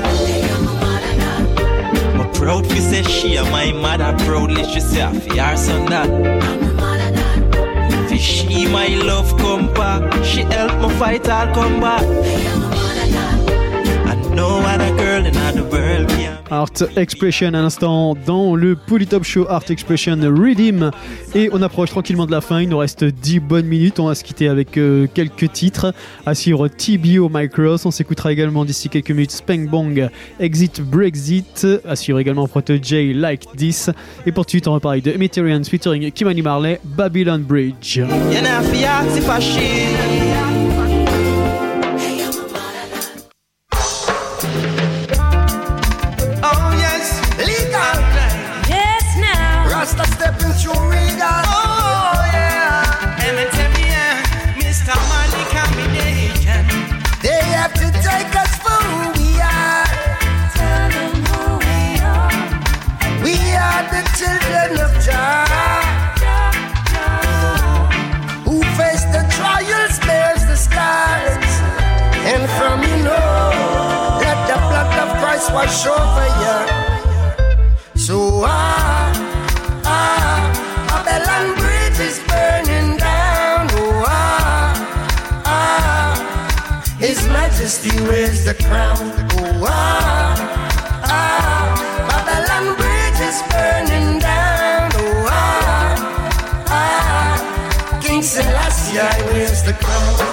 [2.16, 5.86] My Proud fi say she and my mother proudly she say I fi her son
[5.86, 6.08] that.
[8.08, 12.02] Fi she my love come back, she help me fight all come back.
[14.10, 16.17] And no other girl in the world.
[16.50, 20.90] Art Expression à l'instant dans le Polytop Show Art Expression Redeem.
[21.34, 22.60] Et on approche tranquillement de la fin.
[22.60, 24.00] Il nous reste 10 bonnes minutes.
[24.00, 25.92] On va se quitter avec euh, quelques titres.
[26.26, 27.86] À suivre TBO Micros.
[27.86, 30.08] On s'écoutera également d'ici quelques minutes Spank Bong
[30.40, 31.66] Exit Brexit.
[31.86, 33.90] À suivre également Proto J Like This.
[34.26, 38.00] Et pour tout de suite on va parler de Emeterian featuring Kimani Marley Babylon Bridge
[75.58, 76.58] wash over you.
[78.06, 79.10] So ah,
[79.84, 80.40] ah,
[80.88, 83.66] Babylon Bridge is burning down.
[83.80, 84.70] Oh ah,
[85.56, 86.14] ah,
[87.00, 89.04] His Majesty wears the crown.
[89.34, 90.36] Oh ah,
[91.16, 91.66] ah,
[92.10, 94.90] Babylon Bridge is burning down.
[95.02, 99.02] Oh ah, ah, King Selassie
[99.32, 100.27] wears the crown.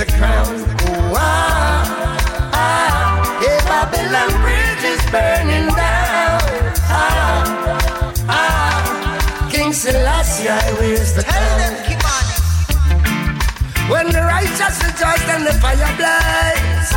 [0.00, 0.46] The crown.
[0.48, 1.84] Oh, ah,
[2.54, 6.40] ah, yeah, Babylon Bridge is burning down.
[6.88, 7.44] Ah,
[8.26, 10.48] ah, King Selassie
[10.80, 11.72] wears the crown.
[13.92, 16.90] When the righteous rejoice and the fire blaze.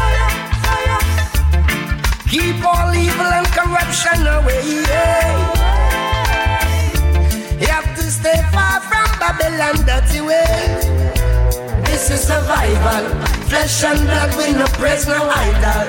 [2.31, 4.63] Keep all evil and corruption away.
[7.59, 10.92] You have to stay far from Babylon dirty way.
[12.03, 13.07] This is survival.
[13.47, 15.87] Flesh and blood with no praise, no idol.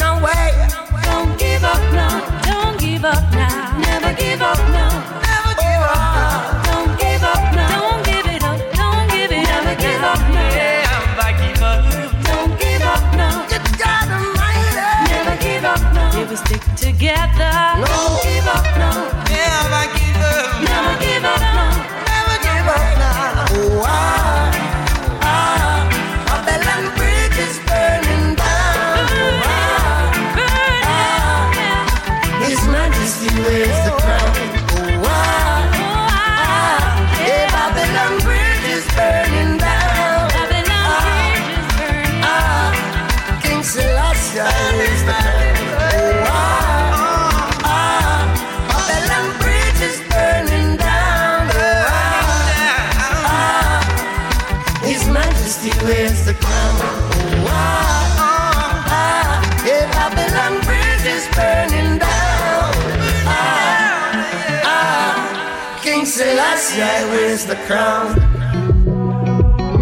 [0.00, 0.56] No way.
[1.04, 2.40] Don't give up now.
[2.48, 3.76] Don't give up now.
[3.76, 4.88] Never give up now.
[5.20, 6.64] Never give up.
[6.64, 7.68] Don't give up now.
[7.76, 8.56] Don't give it up.
[8.72, 9.60] Don't give it up.
[9.60, 10.48] Never give up now.
[10.56, 11.84] Yeah, I give up.
[12.24, 13.44] Don't give up now.
[13.52, 15.12] You gotta mind it.
[15.12, 16.16] Never give up now.
[16.16, 17.52] We will stick together.
[17.84, 18.96] Don't give up now.
[19.28, 20.56] Yeah, I give up.
[20.64, 21.84] Never give up now.
[22.08, 23.44] Never give up now.
[23.52, 24.09] Oh, ah,
[66.70, 68.14] Selassie wears the crown.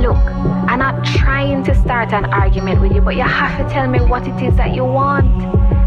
[0.00, 0.16] Look,
[0.70, 4.00] I'm not trying to start an argument with you, but you have to tell me
[4.00, 5.26] what it is that you want.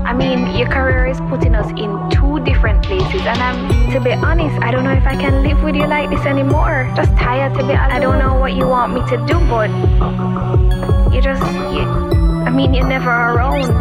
[0.05, 4.11] I mean, your career is putting us in two different places, and I'm, to be
[4.11, 6.91] honest, I don't know if I can live with you like this anymore.
[6.95, 7.95] Just tired to be honest.
[7.95, 9.71] I don't know what you want me to do, but
[11.11, 11.41] you just,
[11.73, 11.81] you,
[12.45, 13.73] I mean, you're never around.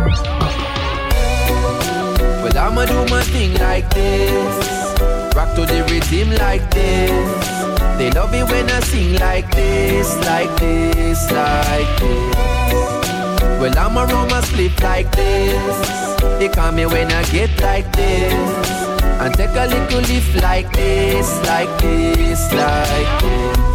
[2.41, 4.80] Well, I'ma do my thing like this.
[5.35, 7.49] Rock to the rhythm like this.
[7.99, 12.35] They love it when I sing like this, like this, like this.
[13.61, 14.41] Well, I'ma roll my
[14.83, 16.21] like this.
[16.39, 18.69] They call me when I get like this.
[19.21, 23.71] And take a little lift like this, like this, like this.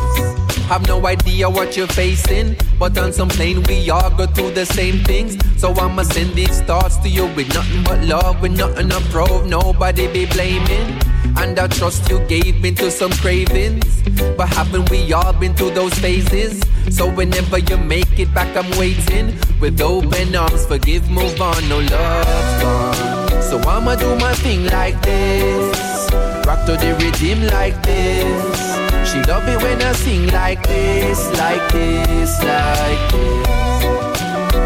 [0.65, 4.65] Have no idea what you're facing, but on some plane we all go through the
[4.65, 5.37] same things.
[5.61, 9.45] So I'ma send these thoughts to you with nothing but love, with nothing to prove,
[9.45, 11.14] nobody be blaming.
[11.37, 14.01] And I trust you gave me to some cravings.
[14.37, 16.61] But haven't we all been through those phases?
[16.89, 20.65] So whenever you make it back, I'm waiting with open arms.
[20.65, 23.41] Forgive, move on, no love gone.
[23.41, 26.11] So I'ma do my thing like this.
[26.45, 28.75] Rock to the rhythm like this.
[29.11, 33.55] She love it when I sing like this, like this, like this.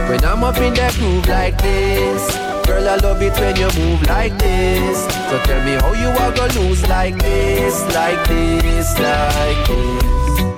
[0.10, 2.49] When I'm up in that groove like this.
[2.70, 5.04] Girl, I love it when you move like this.
[5.30, 10.49] So tell me how you are gonna lose like this, like this, like this.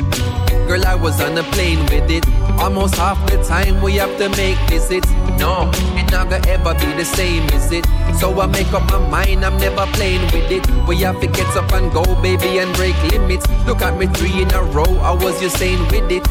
[0.72, 2.26] Girl, I was on a plane with it.
[2.57, 5.11] Almost half the time we have to make visits.
[5.38, 5.69] No,
[5.99, 7.85] it not gonna ever be the same, is it?
[8.18, 10.65] So I make up my mind, I'm never playing with it.
[10.88, 13.45] We have to get up and go, baby, and break limits.
[13.68, 16.26] Look at me three in a row, I was you saying with it.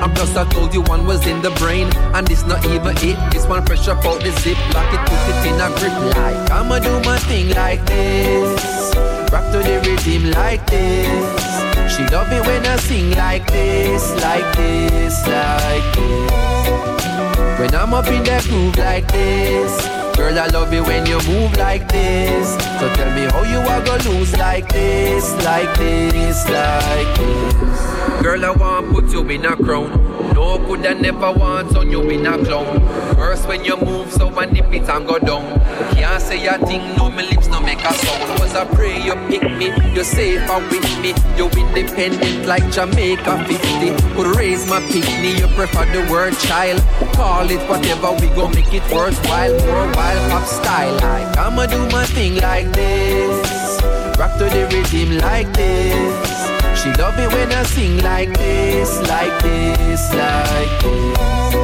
[0.00, 3.18] And plus I told you one was in the brain, and it's not even it.
[3.30, 6.50] This one fresh up out the zip, lock it, put it in a grip like
[6.50, 8.96] I'ma do my thing like this.
[9.30, 11.71] Rock to the rhythm like this.
[11.94, 17.60] She love it when I sing like this, like this, like this.
[17.60, 20.02] When I'm up in that groove like this.
[20.16, 22.52] Girl, I love it when you move like this.
[22.80, 28.22] So tell me how you are gonna lose like this, like this, like this.
[28.22, 29.90] Girl, I want put you in a crown.
[30.34, 32.80] No, could I never want on you in a clown.
[33.16, 35.60] First when you move, so I nip it and go down.
[35.94, 38.40] Can't say a thing, no, my lips no make a sound.
[38.40, 39.70] Was I pray you pick me,
[40.02, 41.14] you're safer with me.
[41.36, 44.14] You're independent like Jamaica 50.
[44.14, 46.82] Could raise my picnic, you prefer the word child.
[47.14, 49.54] Call it whatever, we gon' make it worthwhile.
[49.94, 50.94] While, pop style.
[50.94, 53.80] Like, I'ma do my thing like this.
[54.18, 56.82] Rock to the rhythm like this.
[56.82, 61.54] She love it when I sing like this, like this, like this.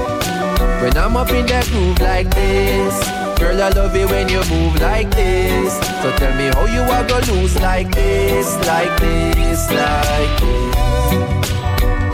[0.83, 3.18] When I'm up in that groove like this.
[3.39, 5.75] Girl, I love it when you move like this.
[6.03, 10.75] So tell me how you are gonna lose like this, like this, like this.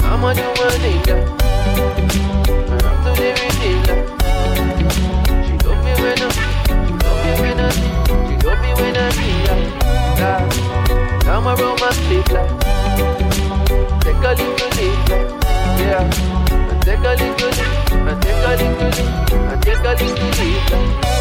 [0.05, 1.03] I'ma do my thing.
[2.85, 3.51] I'm the rhythm.
[5.45, 9.15] She love me when I, she love me when I, she love me when I.
[11.25, 12.51] Now I'm my sleep, like.
[14.01, 15.09] Take a little leap,
[15.81, 16.05] yeah.
[16.71, 21.14] And take a little leap, and take a little leap, and take a little leap.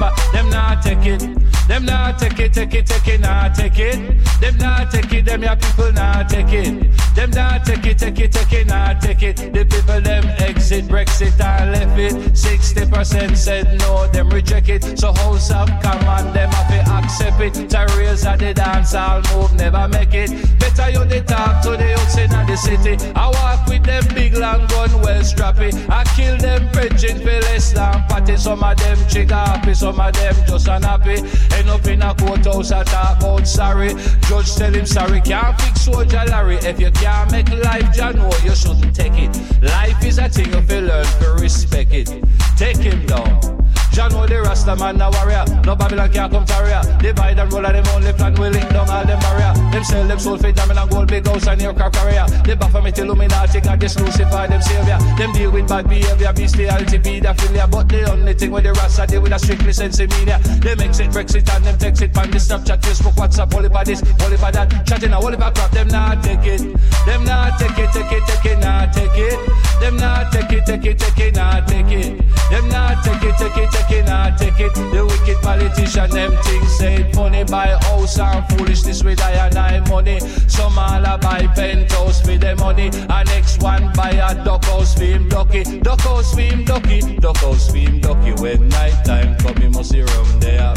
[0.00, 0.14] Up.
[0.32, 1.20] Them not take it,
[1.68, 3.96] them not take it, take it, take it, not take it.
[4.40, 7.14] Them not take it, them your people not take it.
[7.14, 9.36] Them not take it, take it, take it, not take it.
[9.36, 12.14] The people them exit Brexit and left it.
[12.32, 14.98] 60% said no, them reject it.
[14.98, 17.70] So House of Common, them have to accept it.
[17.70, 20.30] Terrorists at the dance all move, never make it.
[20.58, 22.96] Better you they talk to the youths in the city.
[23.14, 25.72] I walk with them big long gun, well strappy.
[25.88, 28.36] I kill them preaching for less than party.
[28.36, 31.16] Some of them chick happy, some of them just unhappy.
[31.56, 33.88] End up in a courthouse, I talk about sorry.
[34.28, 36.56] Judge tell him sorry, can't fix soldier Larry.
[36.58, 39.36] If you can't make life, know you shouldn't take it.
[39.60, 42.08] Life is a thing if you learn to respect it.
[42.56, 43.61] Take him down.
[43.92, 45.44] Jah know the Rasta man a warrior.
[45.66, 46.80] No Babylon can't come to area.
[46.98, 49.52] Divide and roll of them only plan will link down all them barrier.
[49.70, 52.26] Them sell them soul for diamond and gold, big house and aircraft carrier.
[52.44, 54.98] They Baphomet Illuminati got this Lucifer them savior.
[55.18, 57.70] Them deal with bad behavior, bestiality, pedophilia.
[57.70, 60.38] But the only thing with the Rasta deal with a strictly sense of media.
[60.38, 64.02] Them exit Brexit and them text it on the Snapchat, Facebook, WhatsApp, all about this,
[64.22, 64.86] all about that.
[64.86, 66.60] Chatting all about crap, them not take it.
[67.04, 69.36] Them not take it, take it, take it, not take it.
[69.80, 72.22] Them not take it, take it, take it, not take it.
[72.48, 74.74] Them not take it, take it, take it, not take it.
[74.74, 79.80] The wicked politician, them things say funny buy house and foolishness with I and I
[79.88, 80.20] money.
[80.48, 82.90] Some all a buy penthouse for the money.
[82.92, 85.62] And next one buy a duck house for him ducky.
[85.80, 87.00] Duck house for him ducky.
[87.16, 88.32] Duck house for him ducky.
[88.42, 90.74] When night time come, he must see room there.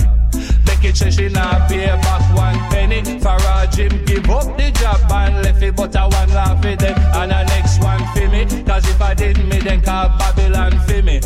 [0.66, 3.02] Becky say she not pay back one penny.
[3.20, 6.98] Farage him give up the job and left it, but I one laugh for them
[7.16, 8.64] and the next one for me.
[8.64, 11.22] Cause if I didn't, me then call Babylon for me.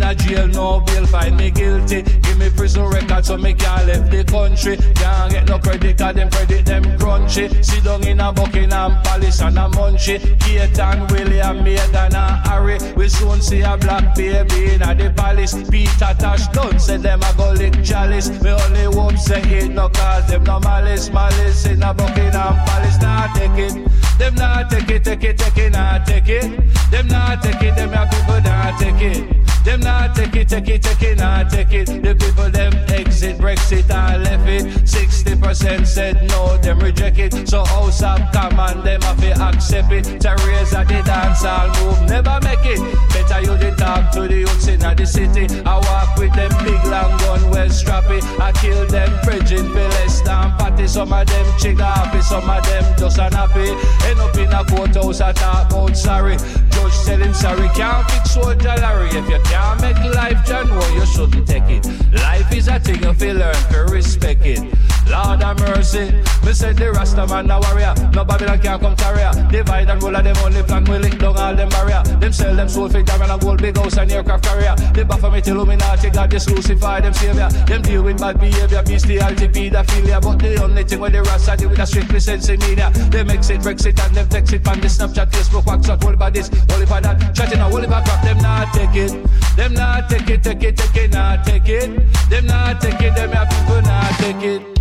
[0.00, 2.02] Me in a jail, no bail, find me guilty.
[2.02, 4.76] Give me prison record so me can't left the country.
[4.94, 7.64] Can't get no credit, cause them credit them crunchy.
[7.64, 10.18] Sit down in a Buckingham Palace and a munchy.
[10.40, 12.78] Kate and William, Megan and a Harry.
[12.96, 15.54] We soon see a black baby in a the palace.
[15.68, 18.30] Peter Tosh done said them a go lick chalice.
[18.42, 23.00] Me only hope say it no cause them no malice, malice in a Buckingham Palace.
[23.02, 23.74] Nah take it,
[24.18, 26.90] them not take it, take it, take it, not take it.
[26.90, 29.40] Them not take it, them your people not take it.
[29.64, 31.86] Them not take it, take it, take it, not take it.
[31.86, 34.88] The people them exit Brexit and left it.
[34.88, 37.48] 60 60% said no, them reject it.
[37.48, 40.20] So oh, house of command, them have to accept it.
[40.20, 42.80] Terrorists at the dance all move, never make it.
[43.10, 45.46] Better you the talk to the youths in the city.
[45.64, 48.22] I walk with them big long gun, well strappy.
[48.38, 49.72] I kill them preaching
[50.90, 53.70] Some of them chick happy, some of them just unhappy.
[54.08, 56.36] End up in a courthouse, I talk about sorry.
[56.36, 59.06] Judge tell him sorry, can't fix soldier Larry.
[59.10, 61.86] If you can't make life, John, well, you shouldn't take it.
[62.12, 64.89] Life is a thing you feel learn to respect it.
[65.10, 66.14] Lord have mercy.
[66.46, 67.94] Me said the Rasta man a warrior.
[68.14, 69.32] No Babylon can come carrier.
[69.50, 70.84] Divide and roll of them only plan.
[70.84, 72.02] We lick down all them barrier.
[72.18, 74.74] Them sell them soul for diamond and gold, big house and aircraft carrier.
[74.94, 77.48] They Baphomet Illuminati, God this Lucifer, them savior.
[77.66, 80.22] Them deal with bad behavior, bestiality, pedophilia.
[80.22, 82.90] But the only thing with the Rasta deal with a strictly sense in media.
[83.10, 86.32] They mix it, Brexit and them text it on the Snapchat, Facebook, WhatsApp, all about
[86.32, 87.34] this, all about that.
[87.34, 89.10] Chatting all about crap, them not take it.
[89.56, 92.30] Them not take it, take it, take it, not take it.
[92.30, 94.79] Them not take it, them have people not take it.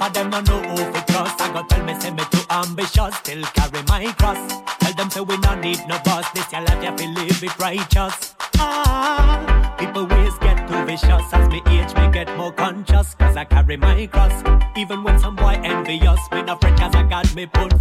[0.00, 1.40] Of them no know who trust.
[1.42, 4.62] I tell me say me too ambitious, still carry my cross.
[4.80, 6.30] Tell them say we no need no boss.
[6.30, 8.34] This your life you live it righteous.
[8.56, 13.14] Ah, people ways get too vicious as me age me get more conscious.
[13.16, 14.42] Cause I carry my cross.
[14.74, 17.74] Even when some boy envious, me no fret cause I got me put.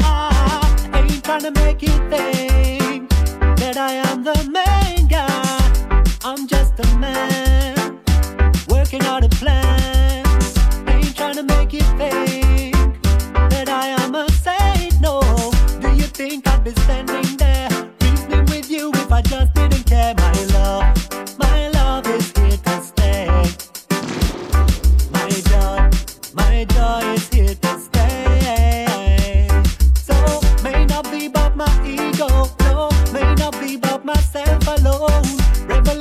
[0.00, 3.10] Ah, ain't tryna make it think
[3.58, 6.00] that I am the main guy.
[6.24, 7.49] I'm just a man
[8.92, 9.59] working out a plan.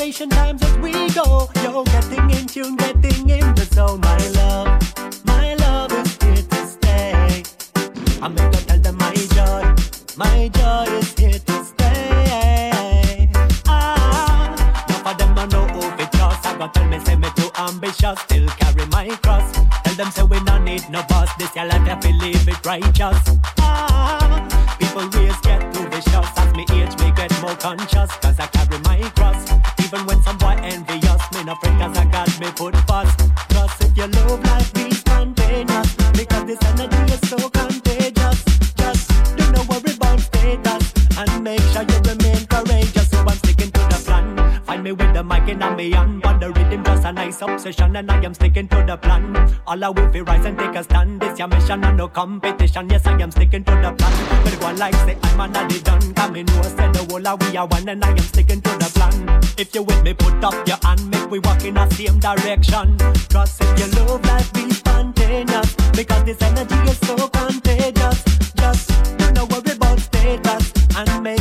[0.09, 3.99] Revelation times as we go, yo, getting in tune, getting in the zone.
[3.99, 4.81] My love,
[5.23, 7.43] my love is here to stay.
[8.19, 9.63] I'm gonna tell them my joy,
[10.17, 13.29] my joy is here to stay.
[13.67, 14.55] Ah,
[14.89, 16.43] enough of them don't know who fi trust.
[16.43, 19.53] I gotta tell me say me too ambitious, still carry my cross.
[19.83, 21.29] Tell them say we no need no boss.
[21.37, 23.19] This your life, fi live it righteous.
[23.59, 28.09] Ah, people ways get too vicious as me age, me get more conscious.
[28.23, 29.68] Cause I carry my cross.
[29.91, 33.17] Even when some boy envious, me no fret cause I got me put first.
[33.49, 38.43] Cause if your love life be spontaneous, because this energy is so contagious.
[38.77, 43.09] Just do not worry about status and make sure you remain courageous.
[43.09, 44.61] So I'm sticking to the plan.
[44.61, 45.95] Find me with the mic in a me
[47.09, 49.35] a nice obsession, and I am sticking to the plan.
[49.65, 51.21] All I will be rise and take a stand.
[51.21, 52.89] This your mission and no competition.
[52.89, 54.43] Yes, I am sticking to the plan.
[54.43, 56.13] But go like say I'm another done.
[56.13, 58.69] Come in, no say the whole of we are one, and I am sticking to
[58.69, 59.41] the plan.
[59.57, 62.97] If you with me, put up your hand, make we walk in the same direction.
[63.29, 68.23] Trust if your love life be spontaneous, because this energy is so contagious.
[68.55, 71.38] Just do not worry about status and make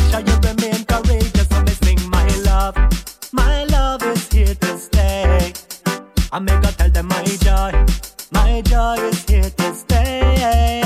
[6.39, 7.73] I make her tell them my joy,
[8.31, 10.85] my joy is here to stay.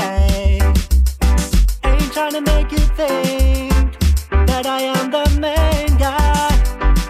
[1.83, 3.71] Ain't trying to make you think
[4.47, 6.49] that I am the main guy.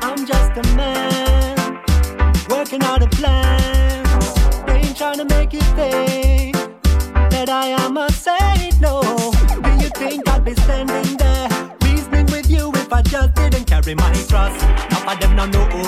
[0.01, 1.55] I'm just a man
[2.49, 4.05] working out a plan.
[4.67, 6.57] Ain't trying to make you think
[7.31, 8.77] that I am a saint.
[8.81, 9.03] No,
[9.63, 11.47] do you think I'd be standing there
[11.83, 14.61] reasoning with you if I just didn't carry my cross?
[14.91, 15.83] Half of them don't know who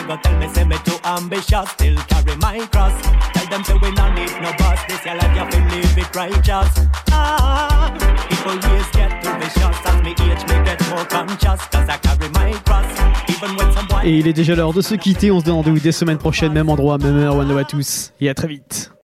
[0.00, 2.94] I go tell me say me too ambitious, still carry my cross.
[3.34, 4.80] Tell them say we no need no boss.
[4.88, 6.88] This your life you fi live it righteous.
[7.12, 7.92] Ah,
[8.30, 12.30] people ways get too vicious as me age me get more conscious 'cause I carry
[12.30, 12.86] my cross.
[13.28, 15.30] Even when some boy Et il est déjà l'heure de se quitter.
[15.30, 17.36] On se donne rendez-vous dès semaine prochaine, même endroit, même heure.
[17.36, 18.92] One love à tous et à très vite.